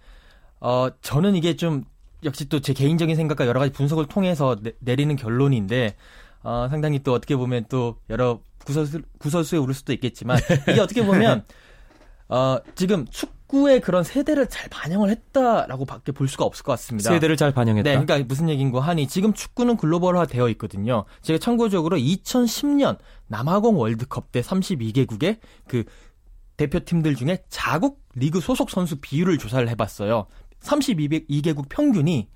어 0.61 0.89
저는 1.01 1.35
이게 1.35 1.57
좀 1.57 1.85
역시 2.23 2.49
또 2.49 2.61
제 2.61 2.75
개인적인 2.75 3.17
생각과 3.17 3.47
여러 3.47 3.59
가지 3.59 3.73
분석을 3.73 4.07
통해서 4.07 4.57
내, 4.81 4.95
리는 4.95 5.17
결론인데 5.17 5.97
어 6.43 6.69
상당히 6.71 7.03
또 7.03 7.15
어떻게 7.15 7.35
보면 7.35 7.65
또 7.71 7.97
여러 8.11 8.41
구설수, 8.65 9.01
구설수에 9.19 9.59
오를 9.59 9.75
수도 9.75 9.95
있겠지만 9.95 10.39
이게 10.69 10.79
어떻게 10.81 11.05
보면 11.05 11.45
어 12.29 12.59
지금 12.75 13.07
축 13.07 13.33
축구의 13.51 13.81
그런 13.81 14.05
세대를 14.05 14.49
잘 14.49 14.69
반영을 14.71 15.11
했다라고 15.11 15.85
밖에 15.85 16.13
볼 16.13 16.29
수가 16.29 16.45
없을 16.45 16.63
것 16.63 16.73
같습니다. 16.73 17.11
세대를 17.11 17.37
잘 17.37 17.53
반영했다. 17.53 17.89
네, 17.89 17.99
그러니까 17.99 18.27
무슨 18.27 18.49
얘기인고 18.49 18.81
하니 18.81 19.09
지금 19.09 19.33
축구는 19.33 19.77
글로벌화 19.77 20.27
되어 20.27 20.49
있거든요. 20.51 21.05
제가 21.23 21.39
참고적으로 21.39 21.97
2010년 21.97 22.99
남아공 23.27 23.79
월드컵 23.79 24.33
때 24.33 24.41
32개국의 24.41 25.39
그 25.67 25.85
대표팀들 26.57 27.17
중에 27.17 27.43
자국 27.49 28.01
리그 28.15 28.41
소속 28.41 28.71
선수 28.71 28.97
비율을 29.01 29.39
조사를 29.39 29.69
해봤어요. 29.69 30.27
32개국 30.61 31.69
평균이 31.69 32.29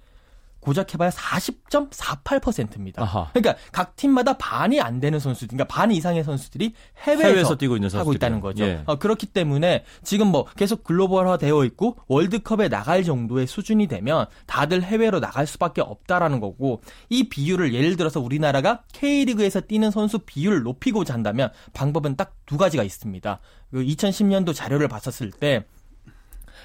고작 0.65 0.95
해봐야 0.95 1.11
40.48%입니다. 1.11 3.03
아하. 3.03 3.29
그러니까 3.35 3.57
각 3.71 3.97
팀마다 3.97 4.39
반이 4.39 4.81
안 4.81 4.99
되는 4.99 5.19
선수, 5.19 5.47
그러니까 5.47 5.67
반 5.67 5.93
이상의 5.93 6.25
선수들이 6.25 6.73
해외에서, 7.03 7.29
해외에서 7.29 7.57
뛰고 7.57 7.77
있는 7.77 7.91
하고. 7.93 8.15
있다는 8.15 8.41
거죠. 8.41 8.65
예. 8.65 8.83
어, 8.87 8.97
그렇기 8.97 9.27
때문에 9.27 9.85
지금 10.03 10.29
뭐 10.29 10.47
계속 10.57 10.83
글로벌화 10.85 11.37
되어 11.37 11.65
있고 11.67 11.97
월드컵에 12.07 12.69
나갈 12.69 13.05
정도의 13.05 13.47
수준이 13.47 13.89
되면 13.89 14.25
다들 14.47 14.83
해외로 14.83 15.21
나갈 15.21 15.47
수밖에 15.47 15.83
없다라는 15.83 16.41
거고 16.41 16.81
이 17.11 17.29
비율을 17.29 17.75
예를 17.75 17.97
들어서 17.97 18.21
우리나라가 18.21 18.83
K리그에서 18.95 19.61
뛰는 19.61 19.91
선수 19.91 20.21
비율을 20.21 20.63
높이고자 20.63 21.13
한다면 21.13 21.51
방법은 21.75 22.17
딱 22.17 22.35
두 22.47 22.57
가지가 22.59 22.83
있습니다. 22.83 23.41
그 23.71 23.83
2010년도 23.83 24.55
자료를 24.55 24.89
봤었을 24.89 25.31
때 25.31 25.65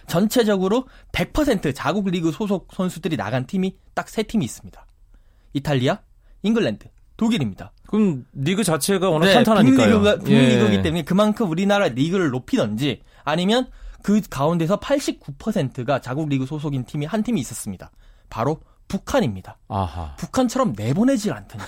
전체적으로 0.08 0.86
100% 1.12 1.74
자국 1.76 2.10
리그 2.10 2.32
소속 2.32 2.68
선수들이 2.74 3.18
나간 3.18 3.46
팀이 3.46 3.76
딱 3.94 4.10
세 4.10 4.24
팀이 4.24 4.44
있습니다. 4.46 4.86
이탈리아, 5.54 6.00
잉글랜드, 6.44 6.88
독일입니다. 7.18 7.72
그럼 7.88 8.26
리그 8.34 8.64
자체가 8.64 9.10
워낙 9.10 9.26
네, 9.28 9.34
탄탄하니까요. 9.34 10.00
빅리그가, 10.00 10.16
빅리그이기 10.24 10.76
예. 10.76 10.82
때문에 10.82 11.04
그만큼 11.04 11.50
우리나라 11.50 11.88
리그를 11.88 12.30
높이던지 12.30 13.02
아니면 13.24 13.70
그 14.02 14.22
가운데서 14.30 14.80
89%가 14.80 16.00
자국 16.00 16.30
리그 16.30 16.46
소속인 16.46 16.86
팀이 16.86 17.06
한 17.06 17.24
팀이 17.24 17.42
있었습니다. 17.42 17.92
바로 18.30 18.62
북한입니다. 18.88 19.58
아하. 19.68 20.16
북한처럼 20.18 20.74
내보내질 20.78 21.34
않던지. 21.34 21.66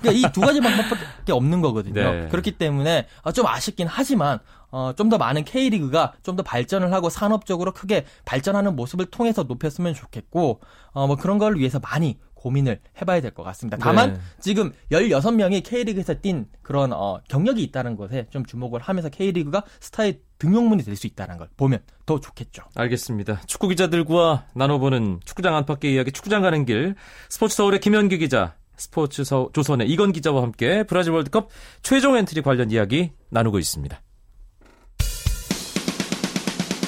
그러니까 0.00 0.12
이 0.12 0.32
두 0.32 0.40
가지 0.40 0.60
방법밖에 0.60 1.32
없는 1.32 1.60
거거든요. 1.60 1.94
네. 1.94 2.28
그렇기 2.28 2.52
때문에 2.52 3.06
어, 3.22 3.32
좀 3.32 3.46
아쉽긴 3.46 3.86
하지만 3.88 4.38
어, 4.70 4.92
좀 4.94 5.08
더 5.08 5.16
많은 5.18 5.44
K리그가 5.44 6.12
좀 6.22 6.36
더 6.36 6.42
발전을 6.42 6.92
하고 6.92 7.08
산업적으로 7.10 7.72
크게 7.72 8.04
발전하는 8.26 8.76
모습을 8.76 9.06
통해서 9.06 9.42
높였으면 9.44 9.94
좋겠고 9.94 10.60
어, 10.92 11.06
뭐 11.06 11.16
그런 11.16 11.38
걸 11.38 11.56
위해서 11.56 11.78
많이 11.80 12.18
고민을 12.34 12.80
해봐야 13.00 13.20
될 13.20 13.32
것 13.32 13.42
같습니다. 13.42 13.76
다만 13.80 14.14
네. 14.14 14.20
지금 14.38 14.72
16명이 14.92 15.64
K리그에서 15.64 16.14
뛴 16.22 16.46
그런 16.62 16.92
어, 16.92 17.20
경력이 17.28 17.60
있다는 17.64 17.96
것에 17.96 18.26
좀 18.30 18.44
주목을 18.44 18.80
하면서 18.80 19.08
K리그가 19.08 19.64
스타의 19.80 20.20
등용문이 20.38 20.84
될 20.84 20.94
수 20.94 21.06
있다는 21.08 21.36
걸 21.38 21.48
보면 21.56 21.80
더 22.06 22.20
좋겠죠. 22.20 22.62
알겠습니다. 22.76 23.40
축구 23.46 23.66
기자들과 23.68 24.44
나눠보는 24.54 25.18
축구장 25.24 25.56
안팎의 25.56 25.94
이야기, 25.94 26.12
축구장 26.12 26.42
가는 26.42 26.64
길. 26.64 26.94
스포츠 27.28 27.56
서울의 27.56 27.80
김현기 27.80 28.18
기자, 28.18 28.54
스포츠 28.78 29.24
서, 29.24 29.50
조선의 29.52 29.88
이건 29.88 30.12
기자와 30.12 30.42
함께 30.42 30.84
브라질 30.84 31.12
월드컵 31.12 31.50
최종 31.82 32.16
엔트리 32.16 32.42
관련 32.42 32.70
이야기 32.70 33.10
나누고 33.30 33.58
있습니다. 33.58 34.00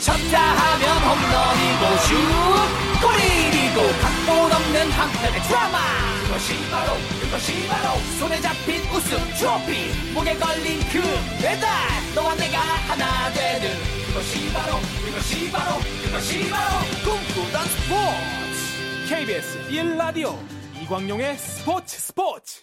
쳤다 0.01 0.41
하면 0.41 0.97
홈런이고 1.03 1.97
슛 2.07 2.81
골이고 3.01 3.81
각본 4.01 4.53
없는 4.53 4.91
한편의 4.91 5.43
드라마. 5.43 5.79
그것이 6.25 6.55
바로 6.71 6.93
그것이 7.21 7.67
바로 7.69 7.99
손에 8.19 8.41
잡힌 8.41 8.81
우승 8.95 9.19
트로피. 9.39 10.13
목에 10.15 10.35
걸린 10.37 10.81
그 10.91 11.01
메달 11.43 11.69
너와 12.15 12.35
내가 12.37 12.59
하나 12.59 13.33
되는. 13.33 13.71
그것이 14.07 14.53
바로 14.53 14.77
그것이 15.05 15.51
바로 15.51 15.79
그것이 16.05 16.51
바로 16.51 16.79
꿈꾸던 17.05 17.65
스포츠. 17.67 19.09
KBS 19.09 19.69
1라디오 19.71 20.60
이광용의 20.95 21.37
스포츠 21.39 22.01
스포츠 22.01 22.63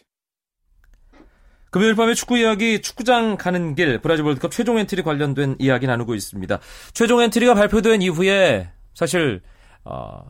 금요일 1.69 1.95
밤의 1.95 2.15
축구 2.15 2.37
이야기, 2.37 2.81
축구장 2.81 3.37
가는 3.37 3.73
길, 3.73 3.99
브라질 3.99 4.25
월드컵 4.25 4.51
최종 4.51 4.77
엔트리 4.77 5.03
관련된 5.03 5.55
이야기 5.59 5.87
나누고 5.87 6.13
있습니다. 6.13 6.59
최종 6.93 7.21
엔트리가 7.21 7.53
발표된 7.53 8.01
이후에 8.01 8.69
사실 8.93 9.41
어, 9.85 10.25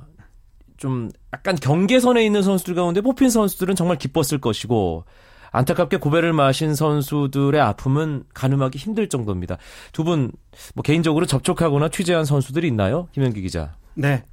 좀 0.78 1.10
약간 1.34 1.56
경계선에 1.56 2.24
있는 2.24 2.44
선수들 2.44 2.76
가운데 2.76 3.02
뽑힌 3.02 3.32
선수들은 3.32 3.76
정말 3.76 3.98
기뻤을 3.98 4.40
것이고 4.42 5.06
안타깝게 5.52 5.98
고배를 5.98 6.34
마신 6.34 6.76
선수들의 6.76 7.60
아픔은 7.60 8.26
가늠하기 8.34 8.78
힘들 8.78 9.10
정도입니다. 9.10 9.58
두 9.92 10.04
분 10.04 10.32
뭐 10.76 10.84
개인적으로 10.84 11.26
접촉하거나 11.26 11.90
취재한 11.90 12.26
선수들이 12.26 12.68
있나요? 12.68 13.08
김현기 13.14 13.42
기자. 13.42 13.76
네. 13.96 14.24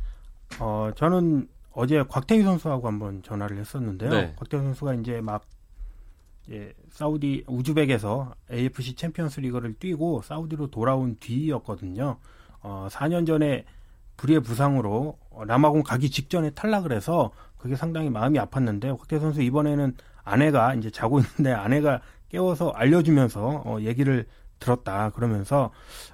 어, 0.59 0.91
저는 0.97 1.49
어제 1.75 2.03
곽태휘 2.05 2.43
선수하고 2.43 2.87
한번 2.89 3.23
전화를 3.23 3.59
했었는데요. 3.59 4.11
네. 4.11 4.33
곽태휘 4.37 4.61
선수가 4.63 4.95
이제 4.95 5.21
막 5.21 5.45
예, 6.51 6.73
사우디 6.91 7.45
우즈벡에서 7.47 8.35
AFC 8.53 8.95
챔피언스 8.97 9.41
리그를 9.41 9.75
뛰고 9.75 10.23
사우디로 10.23 10.71
돌아온 10.71 11.17
뒤였거든요. 11.19 12.19
어, 12.61 12.87
4년 12.91 13.27
전에 13.27 13.65
불의의 14.17 14.41
부상으로 14.43 15.19
어, 15.31 15.45
남아공 15.45 15.83
가기 15.83 16.11
직전에 16.11 16.51
탈락을 16.51 16.93
해서 16.93 17.33
그게 17.57 17.77
상당히 17.77 18.11
마음이 18.11 18.39
아팠는데 18.39 18.97
곽태휘 18.99 19.21
선수 19.21 19.41
이번에는 19.43 19.97
아내가 20.23 20.75
이제 20.75 20.91
자고 20.91 21.19
있는데 21.21 21.53
아내가 21.53 22.01
깨워서 22.29 22.71
알려주면서 22.71 23.63
어, 23.65 23.79
얘기를 23.81 24.27
들었다 24.61 25.11
그러면서 25.11 25.71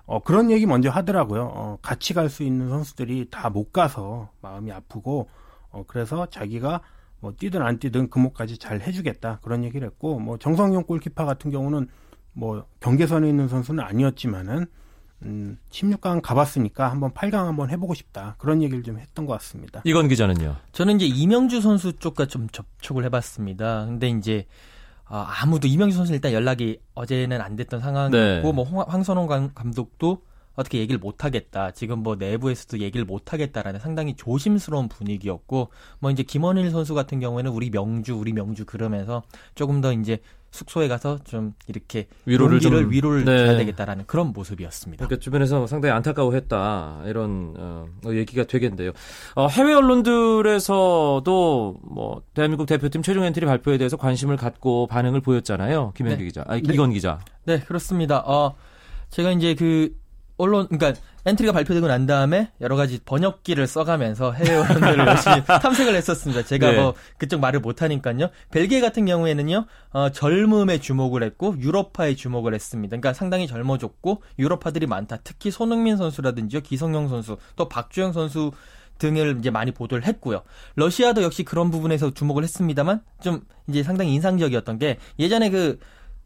어, 0.06 0.20
그런 0.22 0.50
얘기 0.50 0.64
먼저 0.66 0.90
하더라고요. 0.90 1.44
어, 1.52 1.78
같이 1.82 2.14
갈 2.14 2.28
수 2.30 2.42
있는 2.44 2.68
선수들이 2.68 3.28
다 3.30 3.50
못 3.50 3.72
가서 3.72 4.30
마음이 4.42 4.70
아프고 4.72 5.28
어, 5.70 5.84
그래서 5.86 6.26
자기가 6.26 6.80
뭐 7.20 7.32
뛰든 7.38 7.62
안 7.62 7.78
뛰든 7.78 8.08
금호까지 8.10 8.58
잘 8.58 8.80
해주겠다 8.80 9.40
그런 9.42 9.64
얘기를 9.64 9.86
했고 9.86 10.18
뭐 10.18 10.38
정성용 10.38 10.84
골키퍼 10.84 11.24
같은 11.26 11.50
경우는 11.50 11.88
뭐 12.32 12.64
경계선에 12.80 13.28
있는 13.28 13.48
선수는 13.48 13.82
아니었지만은 13.84 14.66
음, 15.22 15.58
16강 15.70 16.22
가봤으니까 16.22 16.90
한번 16.90 17.10
8강 17.12 17.44
한번 17.44 17.68
해보고 17.68 17.92
싶다 17.92 18.36
그런 18.38 18.62
얘기를 18.62 18.82
좀 18.82 18.98
했던 18.98 19.26
것 19.26 19.34
같습니다. 19.34 19.82
이건 19.84 20.08
기자는요. 20.08 20.56
저는 20.72 20.96
이제 20.96 21.04
이명주 21.06 21.60
선수 21.60 21.92
쪽과 21.92 22.26
좀 22.26 22.48
접촉을 22.48 23.04
해봤습니다. 23.04 23.84
근데 23.84 24.08
이제 24.08 24.46
아, 25.04 25.26
아무도 25.42 25.68
이명주 25.68 25.94
선수 25.96 26.14
일단 26.14 26.32
연락이 26.32 26.80
어제는 26.94 27.40
안 27.42 27.54
됐던 27.56 27.80
상황이었고 27.80 28.46
네. 28.46 28.52
뭐 28.52 28.64
홍- 28.64 28.80
황선홍 28.88 29.26
감- 29.26 29.50
감독도 29.54 30.22
어떻게 30.56 30.78
얘기를 30.78 30.98
못 30.98 31.24
하겠다. 31.24 31.70
지금 31.70 32.02
뭐 32.02 32.16
내부에서도 32.16 32.80
얘기를 32.80 33.06
못 33.06 33.32
하겠다라는 33.32 33.80
상당히 33.80 34.14
조심스러운 34.16 34.88
분위기였고 34.88 35.70
뭐 36.00 36.10
이제 36.10 36.22
김원일 36.22 36.70
선수 36.70 36.94
같은 36.94 37.20
경우에는 37.20 37.50
우리 37.50 37.70
명주 37.70 38.14
우리 38.16 38.32
명주 38.32 38.64
그러면서 38.66 39.22
조금 39.54 39.80
더 39.80 39.92
이제 39.92 40.18
숙소에 40.52 40.88
가서 40.88 41.16
좀 41.22 41.54
이렇게 41.68 42.08
위로를 42.26 42.58
좀- 42.58 42.90
위로를 42.90 43.24
네. 43.24 43.46
줘야 43.46 43.56
되겠다라는 43.58 44.04
그런 44.08 44.32
모습이었습니다. 44.32 45.06
그러니까 45.06 45.22
주변에서 45.22 45.68
상당히 45.68 45.92
안타까워했다 45.94 47.02
이런 47.06 47.54
어, 47.56 47.86
얘기가 48.08 48.42
되겠는데요. 48.44 48.90
어, 49.36 49.46
해외 49.46 49.72
언론들에서도 49.74 51.80
뭐 51.82 52.22
대한민국 52.34 52.66
대표팀 52.66 53.02
최종 53.02 53.22
엔트리 53.24 53.46
발표에 53.46 53.78
대해서 53.78 53.96
관심을 53.96 54.36
갖고 54.36 54.86
반응을 54.88 55.20
보였잖아요. 55.20 55.92
김현기 55.96 56.22
네. 56.22 56.26
기자, 56.26 56.44
아니 56.48 56.62
네. 56.62 56.74
이건 56.74 56.90
기자. 56.92 57.20
네, 57.44 57.60
그렇습니다. 57.60 58.18
어, 58.26 58.54
제가 59.10 59.30
이제 59.32 59.54
그, 59.54 59.94
언론, 60.40 60.66
그러니까 60.68 61.00
엔트리가 61.26 61.52
발표되고 61.52 61.86
난 61.86 62.06
다음에 62.06 62.50
여러 62.60 62.76
가지 62.76 62.98
번역기를 63.04 63.66
써가면서 63.66 64.32
해외 64.32 64.56
언론들을 64.56 64.98
열심히 65.06 65.44
탐색을 65.44 65.94
했었습니다. 65.94 66.44
제가 66.44 66.70
네. 66.70 66.80
뭐 66.80 66.94
그쪽 67.18 67.40
말을 67.40 67.60
못하니까요. 67.60 68.30
벨기에 68.50 68.80
같은 68.80 69.04
경우에는요, 69.04 69.66
어, 69.92 70.10
젊음에 70.10 70.78
주목을 70.78 71.22
했고 71.22 71.56
유럽파에 71.58 72.14
주목을 72.14 72.54
했습니다. 72.54 72.90
그러니까 72.90 73.12
상당히 73.12 73.46
젊어졌고 73.46 74.22
유럽파들이 74.38 74.86
많다. 74.86 75.18
특히 75.22 75.50
손흥민 75.50 75.96
선수라든지요, 75.96 76.62
기성용 76.62 77.08
선수, 77.08 77.36
또 77.56 77.68
박주영 77.68 78.12
선수 78.12 78.52
등을 79.00 79.36
이제 79.38 79.50
많이 79.50 79.72
보도를 79.72 80.04
했고요. 80.06 80.42
러시아도 80.76 81.22
역시 81.22 81.42
그런 81.42 81.70
부분에서 81.70 82.12
주목을 82.12 82.44
했습니다만 82.44 83.02
좀 83.20 83.42
이제 83.66 83.82
상당히 83.82 84.14
인상적이었던 84.14 84.78
게 84.78 84.98
예전에 85.18 85.50
그 85.50 85.78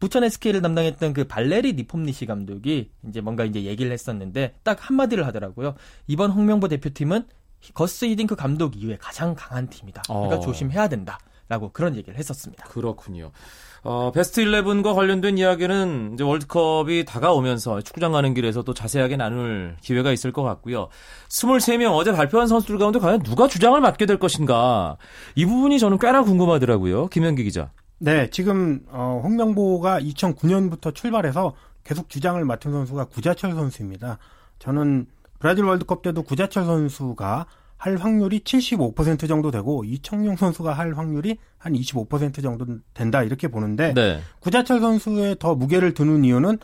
부천 0.05 0.23
SK를 0.23 0.61
담당했던 0.61 1.13
그 1.13 1.23
발레리 1.23 1.73
니폼니시 1.73 2.27
감독이 2.27 2.91
이제 3.09 3.21
뭔가 3.21 3.43
이제 3.43 3.63
얘기를 3.63 3.91
했었는데 3.91 4.53
딱 4.61 4.77
한마디를 4.79 5.25
하더라고요. 5.25 5.73
이번 6.05 6.29
홍명보 6.29 6.67
대표팀은 6.67 7.25
거스 7.73 8.05
히딩크 8.05 8.35
감독 8.35 8.77
이후에 8.77 8.97
가장 8.99 9.33
강한 9.35 9.67
팀이다. 9.67 10.03
그러니까 10.05 10.35
어. 10.35 10.39
조심해야 10.39 10.89
된다. 10.89 11.17
라고 11.47 11.71
그런 11.71 11.95
얘기를 11.95 12.17
했었습니다. 12.17 12.65
그렇군요. 12.65 13.31
어, 13.83 14.11
베스트 14.11 14.43
11과 14.43 14.95
관련된 14.95 15.37
이야기는 15.37 16.11
이제 16.15 16.23
월드컵이 16.23 17.05
다가오면서 17.05 17.81
축구장 17.81 18.11
가는 18.11 18.33
길에서 18.33 18.63
또 18.63 18.73
자세하게 18.73 19.15
나눌 19.17 19.77
기회가 19.81 20.11
있을 20.11 20.31
것 20.31 20.41
같고요. 20.41 20.89
23명 21.29 21.95
어제 21.95 22.11
발표한 22.11 22.47
선수들 22.47 22.79
가운데 22.79 22.97
과연 22.97 23.21
누가 23.21 23.47
주장을 23.47 23.79
맡게 23.79 24.07
될 24.07 24.17
것인가. 24.17 24.97
이 25.35 25.45
부분이 25.45 25.77
저는 25.77 25.99
꽤나 25.99 26.23
궁금하더라고요. 26.23 27.07
김현기 27.07 27.43
기자. 27.43 27.71
네, 28.05 28.29
지금 28.29 28.81
어, 28.89 29.19
홍명보가 29.23 29.99
2009년부터 29.99 30.93
출발해서 30.93 31.55
계속 31.83 32.07
주장을 32.07 32.45
맡은 32.45 32.71
선수가 32.71 33.05
구자철 33.05 33.53
선수입니다. 33.53 34.19
저는 34.59 35.07
브라질 35.39 35.65
월드컵 35.65 36.03
때도 36.03 36.21
구자철 36.21 36.65
선수가 36.65 37.47
할 37.77 37.97
확률이 37.97 38.41
75% 38.41 39.27
정도 39.27 39.49
되고 39.49 39.83
이청용 39.83 40.35
선수가 40.35 40.71
할 40.71 40.93
확률이 40.93 41.39
한 41.57 41.73
25% 41.73 42.43
정도 42.43 42.67
된다 42.93 43.23
이렇게 43.23 43.47
보는데 43.47 43.95
네. 43.95 44.19
구자철 44.39 44.81
선수의 44.81 45.37
더 45.39 45.55
무게를 45.55 45.95
두는 45.95 46.23
이유는 46.25 46.59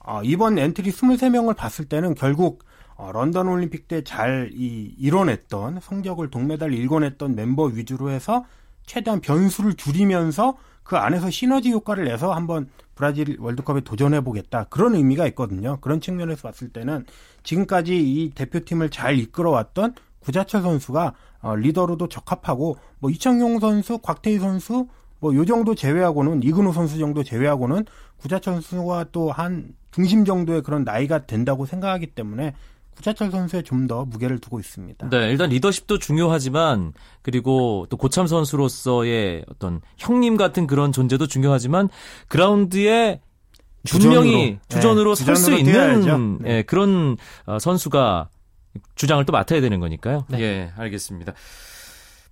어, 0.00 0.20
이번 0.22 0.58
엔트리 0.58 0.90
23명을 0.90 1.56
봤을 1.56 1.86
때는 1.86 2.14
결국 2.14 2.64
어, 2.96 3.10
런던 3.12 3.48
올림픽 3.48 3.88
때 3.88 4.04
잘 4.04 4.50
이뤄냈던 4.52 5.80
성적을 5.80 6.28
동메달 6.28 6.74
일궈냈던 6.74 7.34
멤버 7.34 7.64
위주로 7.64 8.10
해서 8.10 8.44
최대한 8.84 9.22
변수를 9.22 9.72
줄이면서 9.72 10.58
그 10.82 10.96
안에서 10.96 11.30
시너지 11.30 11.70
효과를 11.70 12.04
내서 12.04 12.32
한번 12.32 12.68
브라질 12.94 13.36
월드컵에 13.40 13.80
도전해 13.82 14.20
보겠다 14.20 14.64
그런 14.64 14.94
의미가 14.94 15.26
있거든요. 15.28 15.78
그런 15.80 16.00
측면에서 16.00 16.42
봤을 16.42 16.68
때는 16.68 17.06
지금까지 17.42 17.98
이 17.98 18.30
대표팀을 18.34 18.90
잘 18.90 19.18
이끌어왔던 19.18 19.94
구자철 20.20 20.62
선수가 20.62 21.14
어, 21.40 21.56
리더로도 21.56 22.08
적합하고 22.08 22.76
뭐 23.00 23.10
이창용 23.10 23.58
선수, 23.58 23.98
곽태희 23.98 24.38
선수 24.38 24.86
뭐 25.20 25.34
요 25.34 25.44
정도 25.44 25.74
제외하고는 25.74 26.42
이근호 26.42 26.72
선수 26.72 26.98
정도 26.98 27.22
제외하고는 27.22 27.84
구자철 28.18 28.54
선수가 28.54 29.06
또 29.12 29.30
한 29.30 29.74
중심 29.92 30.24
정도의 30.24 30.62
그런 30.62 30.84
나이가 30.84 31.26
된다고 31.26 31.66
생각하기 31.66 32.08
때문에 32.08 32.54
구자철 32.96 33.30
선수에 33.30 33.62
좀 33.62 33.86
더 33.86 34.04
무게를 34.04 34.38
두고 34.38 34.60
있습니다. 34.60 35.08
네, 35.10 35.30
일단 35.30 35.50
리더십도 35.50 35.98
중요하지만 35.98 36.92
그리고 37.22 37.86
또 37.90 37.96
고참 37.96 38.26
선수로서의 38.26 39.44
어떤 39.48 39.80
형님 39.98 40.36
같은 40.36 40.66
그런 40.66 40.92
존재도 40.92 41.26
중요하지만 41.26 41.88
그라운드에 42.28 43.20
분명히 43.88 44.58
주전으로, 44.68 45.14
네, 45.16 45.24
설수 45.24 45.52
있는 45.54 46.38
네. 46.42 46.58
예, 46.58 46.62
그런 46.62 47.16
어, 47.46 47.58
선수가 47.58 48.28
주장을 48.94 49.24
또 49.24 49.32
맡아야 49.32 49.60
되는 49.60 49.80
거니까요. 49.80 50.24
네. 50.28 50.40
예, 50.40 50.72
알겠습니다. 50.76 51.32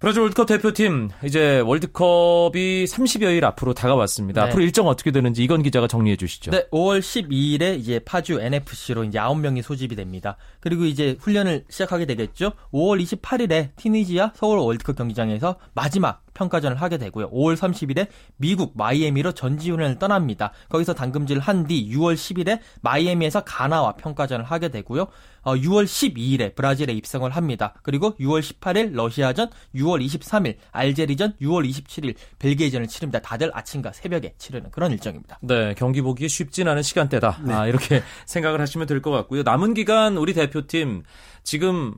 브라질 0.00 0.22
월드컵 0.22 0.46
대표팀 0.46 1.10
이제 1.24 1.60
월드컵이 1.60 2.86
30여일 2.86 3.44
앞으로 3.44 3.74
다가왔습니다. 3.74 4.44
네. 4.44 4.48
앞으로 4.48 4.62
일정 4.62 4.86
어떻게 4.86 5.10
되는지 5.10 5.44
이건 5.44 5.62
기자가 5.62 5.88
정리해 5.88 6.16
주시죠. 6.16 6.52
네, 6.52 6.66
5월 6.72 7.00
12일에 7.00 7.78
이제 7.78 7.98
파주 7.98 8.40
NFC로 8.40 9.04
이제 9.04 9.18
9명이 9.18 9.60
소집이 9.60 9.96
됩니다. 9.96 10.38
그리고 10.60 10.86
이제 10.86 11.18
훈련을 11.20 11.64
시작하게 11.68 12.06
되겠죠. 12.06 12.52
5월 12.72 13.02
28일에 13.02 13.76
티니지아 13.76 14.32
서울 14.36 14.58
월드컵 14.60 14.96
경기장에서 14.96 15.56
마지막 15.74 16.22
평가전을 16.40 16.80
하게 16.80 16.96
되고요. 16.96 17.30
5월 17.30 17.54
30일에 17.54 18.08
미국 18.38 18.72
마이애미로 18.76 19.32
전지훈련을 19.32 19.98
떠납니다. 19.98 20.52
거기서 20.70 20.94
당금질을 20.94 21.40
한뒤 21.42 21.90
6월 21.94 22.14
10일에 22.14 22.60
마이애미에서 22.80 23.42
가나와 23.44 23.92
평가전을 23.96 24.44
하게 24.46 24.68
되고요. 24.70 25.08
어, 25.42 25.54
6월 25.54 25.84
12일에 25.84 26.54
브라질에 26.54 26.92
입성을 26.94 27.30
합니다. 27.30 27.74
그리고 27.82 28.14
6월 28.16 28.40
18일 28.40 28.92
러시아전, 28.94 29.50
6월 29.74 30.04
23일 30.04 30.56
알제리전, 30.72 31.34
6월 31.40 31.68
27일 31.68 32.14
벨기에전을 32.38 32.86
치릅니다. 32.88 33.20
다들 33.20 33.50
아침과 33.54 33.92
새벽에 33.92 34.34
치르는 34.38 34.70
그런 34.70 34.92
일정입니다. 34.92 35.38
네, 35.42 35.74
경기 35.76 36.00
보기 36.02 36.28
쉽진 36.28 36.68
않은 36.68 36.82
시간대다. 36.82 37.40
네. 37.44 37.54
아, 37.54 37.66
이렇게 37.66 38.02
생각을 38.26 38.60
하시면 38.60 38.86
될 38.86 39.00
것 39.00 39.10
같고요. 39.12 39.42
남은 39.44 39.72
기간 39.72 40.18
우리 40.18 40.34
대표팀 40.34 41.04
지금 41.42 41.94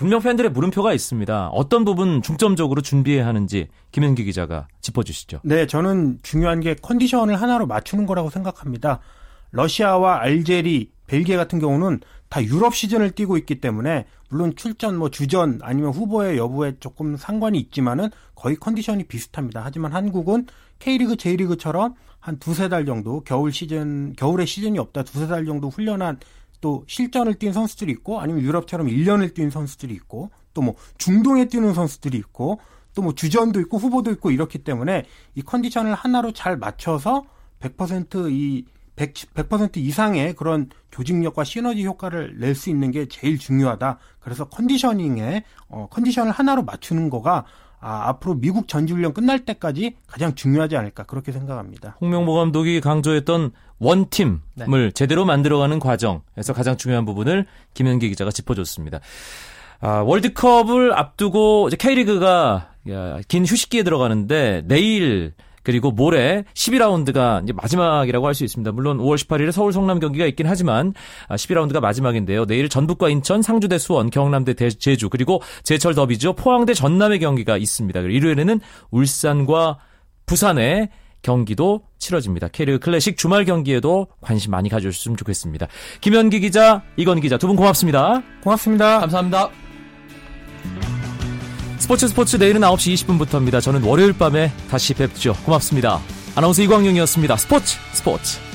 분명 0.00 0.22
팬들의 0.22 0.52
물음표가 0.52 0.94
있습니다. 0.94 1.48
어떤 1.48 1.84
부분 1.84 2.22
중점적으로 2.22 2.80
준비해야 2.80 3.26
하는지 3.26 3.68
김현기 3.92 4.24
기자가 4.24 4.66
짚어주시죠. 4.80 5.40
네, 5.44 5.66
저는 5.66 6.20
중요한 6.22 6.60
게 6.60 6.74
컨디션을 6.74 7.38
하나로 7.38 7.66
맞추는 7.66 8.06
거라고 8.06 8.30
생각합니다. 8.30 9.00
러시아와 9.50 10.22
알제리, 10.22 10.90
벨기에 11.06 11.36
같은 11.36 11.58
경우는 11.58 12.00
다 12.30 12.42
유럽 12.42 12.74
시즌을 12.74 13.10
뛰고 13.10 13.36
있기 13.36 13.60
때문에 13.60 14.06
물론 14.30 14.56
출전 14.56 14.96
뭐 14.96 15.10
주전 15.10 15.58
아니면 15.60 15.90
후보의 15.90 16.38
여부에 16.38 16.76
조금 16.80 17.18
상관이 17.18 17.58
있지만은 17.58 18.08
거의 18.34 18.56
컨디션이 18.56 19.04
비슷합니다. 19.04 19.60
하지만 19.62 19.92
한국은 19.92 20.46
K리그, 20.78 21.16
J리그처럼 21.16 21.94
한 22.20 22.38
두세 22.38 22.70
달 22.70 22.86
정도 22.86 23.20
겨울 23.20 23.52
시즌 23.52 24.14
겨울에 24.16 24.46
시즌이 24.46 24.78
없다 24.78 25.02
두세 25.02 25.26
달 25.26 25.44
정도 25.44 25.68
훈련한 25.68 26.20
또 26.60 26.84
실전을 26.86 27.34
뛴 27.34 27.52
선수들이 27.52 27.90
있고 27.92 28.20
아니면 28.20 28.42
유럽처럼 28.42 28.86
1년을 28.88 29.34
뛴 29.34 29.50
선수들이 29.50 29.94
있고 29.94 30.30
또 30.54 30.62
뭐 30.62 30.74
중동에 30.98 31.46
뛰는 31.46 31.74
선수들이 31.74 32.18
있고 32.18 32.60
또 32.94 33.02
뭐 33.02 33.14
주전도 33.14 33.60
있고 33.60 33.78
후보도 33.78 34.10
있고 34.12 34.30
이렇기 34.30 34.58
때문에 34.58 35.04
이 35.34 35.42
컨디션을 35.42 35.94
하나로 35.94 36.32
잘 36.32 36.56
맞춰서 36.56 37.24
100%이 37.60 38.64
100, 38.96 39.14
100% 39.34 39.76
이상의 39.78 40.34
그런 40.34 40.68
조직력과 40.90 41.44
시너지 41.44 41.84
효과를 41.86 42.38
낼 42.38 42.54
수 42.54 42.68
있는 42.68 42.90
게 42.90 43.06
제일 43.08 43.38
중요하다. 43.38 43.98
그래서 44.18 44.44
컨디셔닝에 44.48 45.44
어, 45.68 45.86
컨디션을 45.90 46.32
하나로 46.32 46.64
맞추는 46.64 47.08
거가 47.08 47.44
아, 47.80 48.08
앞으로 48.08 48.34
미국 48.34 48.68
전지훈련 48.68 49.14
끝날 49.14 49.44
때까지 49.44 49.96
가장 50.06 50.34
중요하지 50.34 50.76
않을까 50.76 51.04
그렇게 51.04 51.32
생각합니다. 51.32 51.96
홍명보 52.00 52.34
감독이 52.34 52.80
강조했던 52.80 53.52
원팀을 53.78 54.40
네. 54.54 54.90
제대로 54.92 55.24
만들어가는 55.24 55.78
과정에서 55.78 56.52
가장 56.54 56.76
중요한 56.76 57.06
부분을 57.06 57.46
김현기 57.72 58.10
기자가 58.10 58.30
짚어줬습니다. 58.30 59.00
아, 59.80 60.00
월드컵을 60.00 60.92
앞두고 60.92 61.68
이제 61.68 61.76
K리그가 61.76 62.68
긴 63.28 63.46
휴식기에 63.46 63.82
들어가는데 63.82 64.62
내일 64.66 65.32
그리고 65.62 65.90
모레 65.90 66.44
12라운드가 66.54 67.42
이제 67.42 67.52
마지막이라고 67.52 68.26
할 68.26 68.34
수 68.34 68.44
있습니다. 68.44 68.72
물론 68.72 68.98
5월 68.98 69.16
18일에 69.16 69.52
서울 69.52 69.72
성남 69.72 69.98
경기가 70.00 70.24
있긴 70.26 70.46
하지만 70.46 70.94
12라운드가 71.28 71.76
아, 71.76 71.80
마지막인데요. 71.80 72.46
내일 72.46 72.68
전북과 72.68 73.08
인천, 73.10 73.42
상주 73.42 73.68
대 73.68 73.78
수원, 73.78 74.10
경남대 74.10 74.54
대, 74.54 74.70
제주 74.70 75.08
그리고 75.10 75.42
제철 75.64 75.94
더비죠. 75.94 76.34
포항대 76.34 76.74
전남의 76.74 77.18
경기가 77.18 77.56
있습니다. 77.56 78.00
그리고 78.00 78.16
일요일에는 78.16 78.60
울산과 78.90 79.78
부산의 80.26 80.90
경기도 81.22 81.82
치러집니다. 81.98 82.48
K리그 82.48 82.78
클래식 82.78 83.18
주말 83.18 83.44
경기에도 83.44 84.06
관심 84.22 84.52
많이 84.52 84.68
가져주셨으면 84.70 85.16
좋겠습니다. 85.18 85.66
김현기 86.00 86.40
기자, 86.40 86.82
이건 86.96 87.20
기자 87.20 87.36
두 87.36 87.46
분 87.46 87.56
고맙습니다. 87.56 88.22
고맙습니다. 88.42 89.00
감사합니다. 89.00 89.50
스포츠 91.80 92.06
스포츠 92.06 92.36
내일은 92.36 92.60
9시 92.60 92.94
20분부터입니다. 92.94 93.60
저는 93.60 93.82
월요일 93.82 94.12
밤에 94.12 94.52
다시 94.70 94.92
뵙죠. 94.94 95.34
고맙습니다. 95.44 95.98
아나운서 96.36 96.62
이광용이었습니다. 96.62 97.36
스포츠 97.36 97.78
스포츠. 97.92 98.49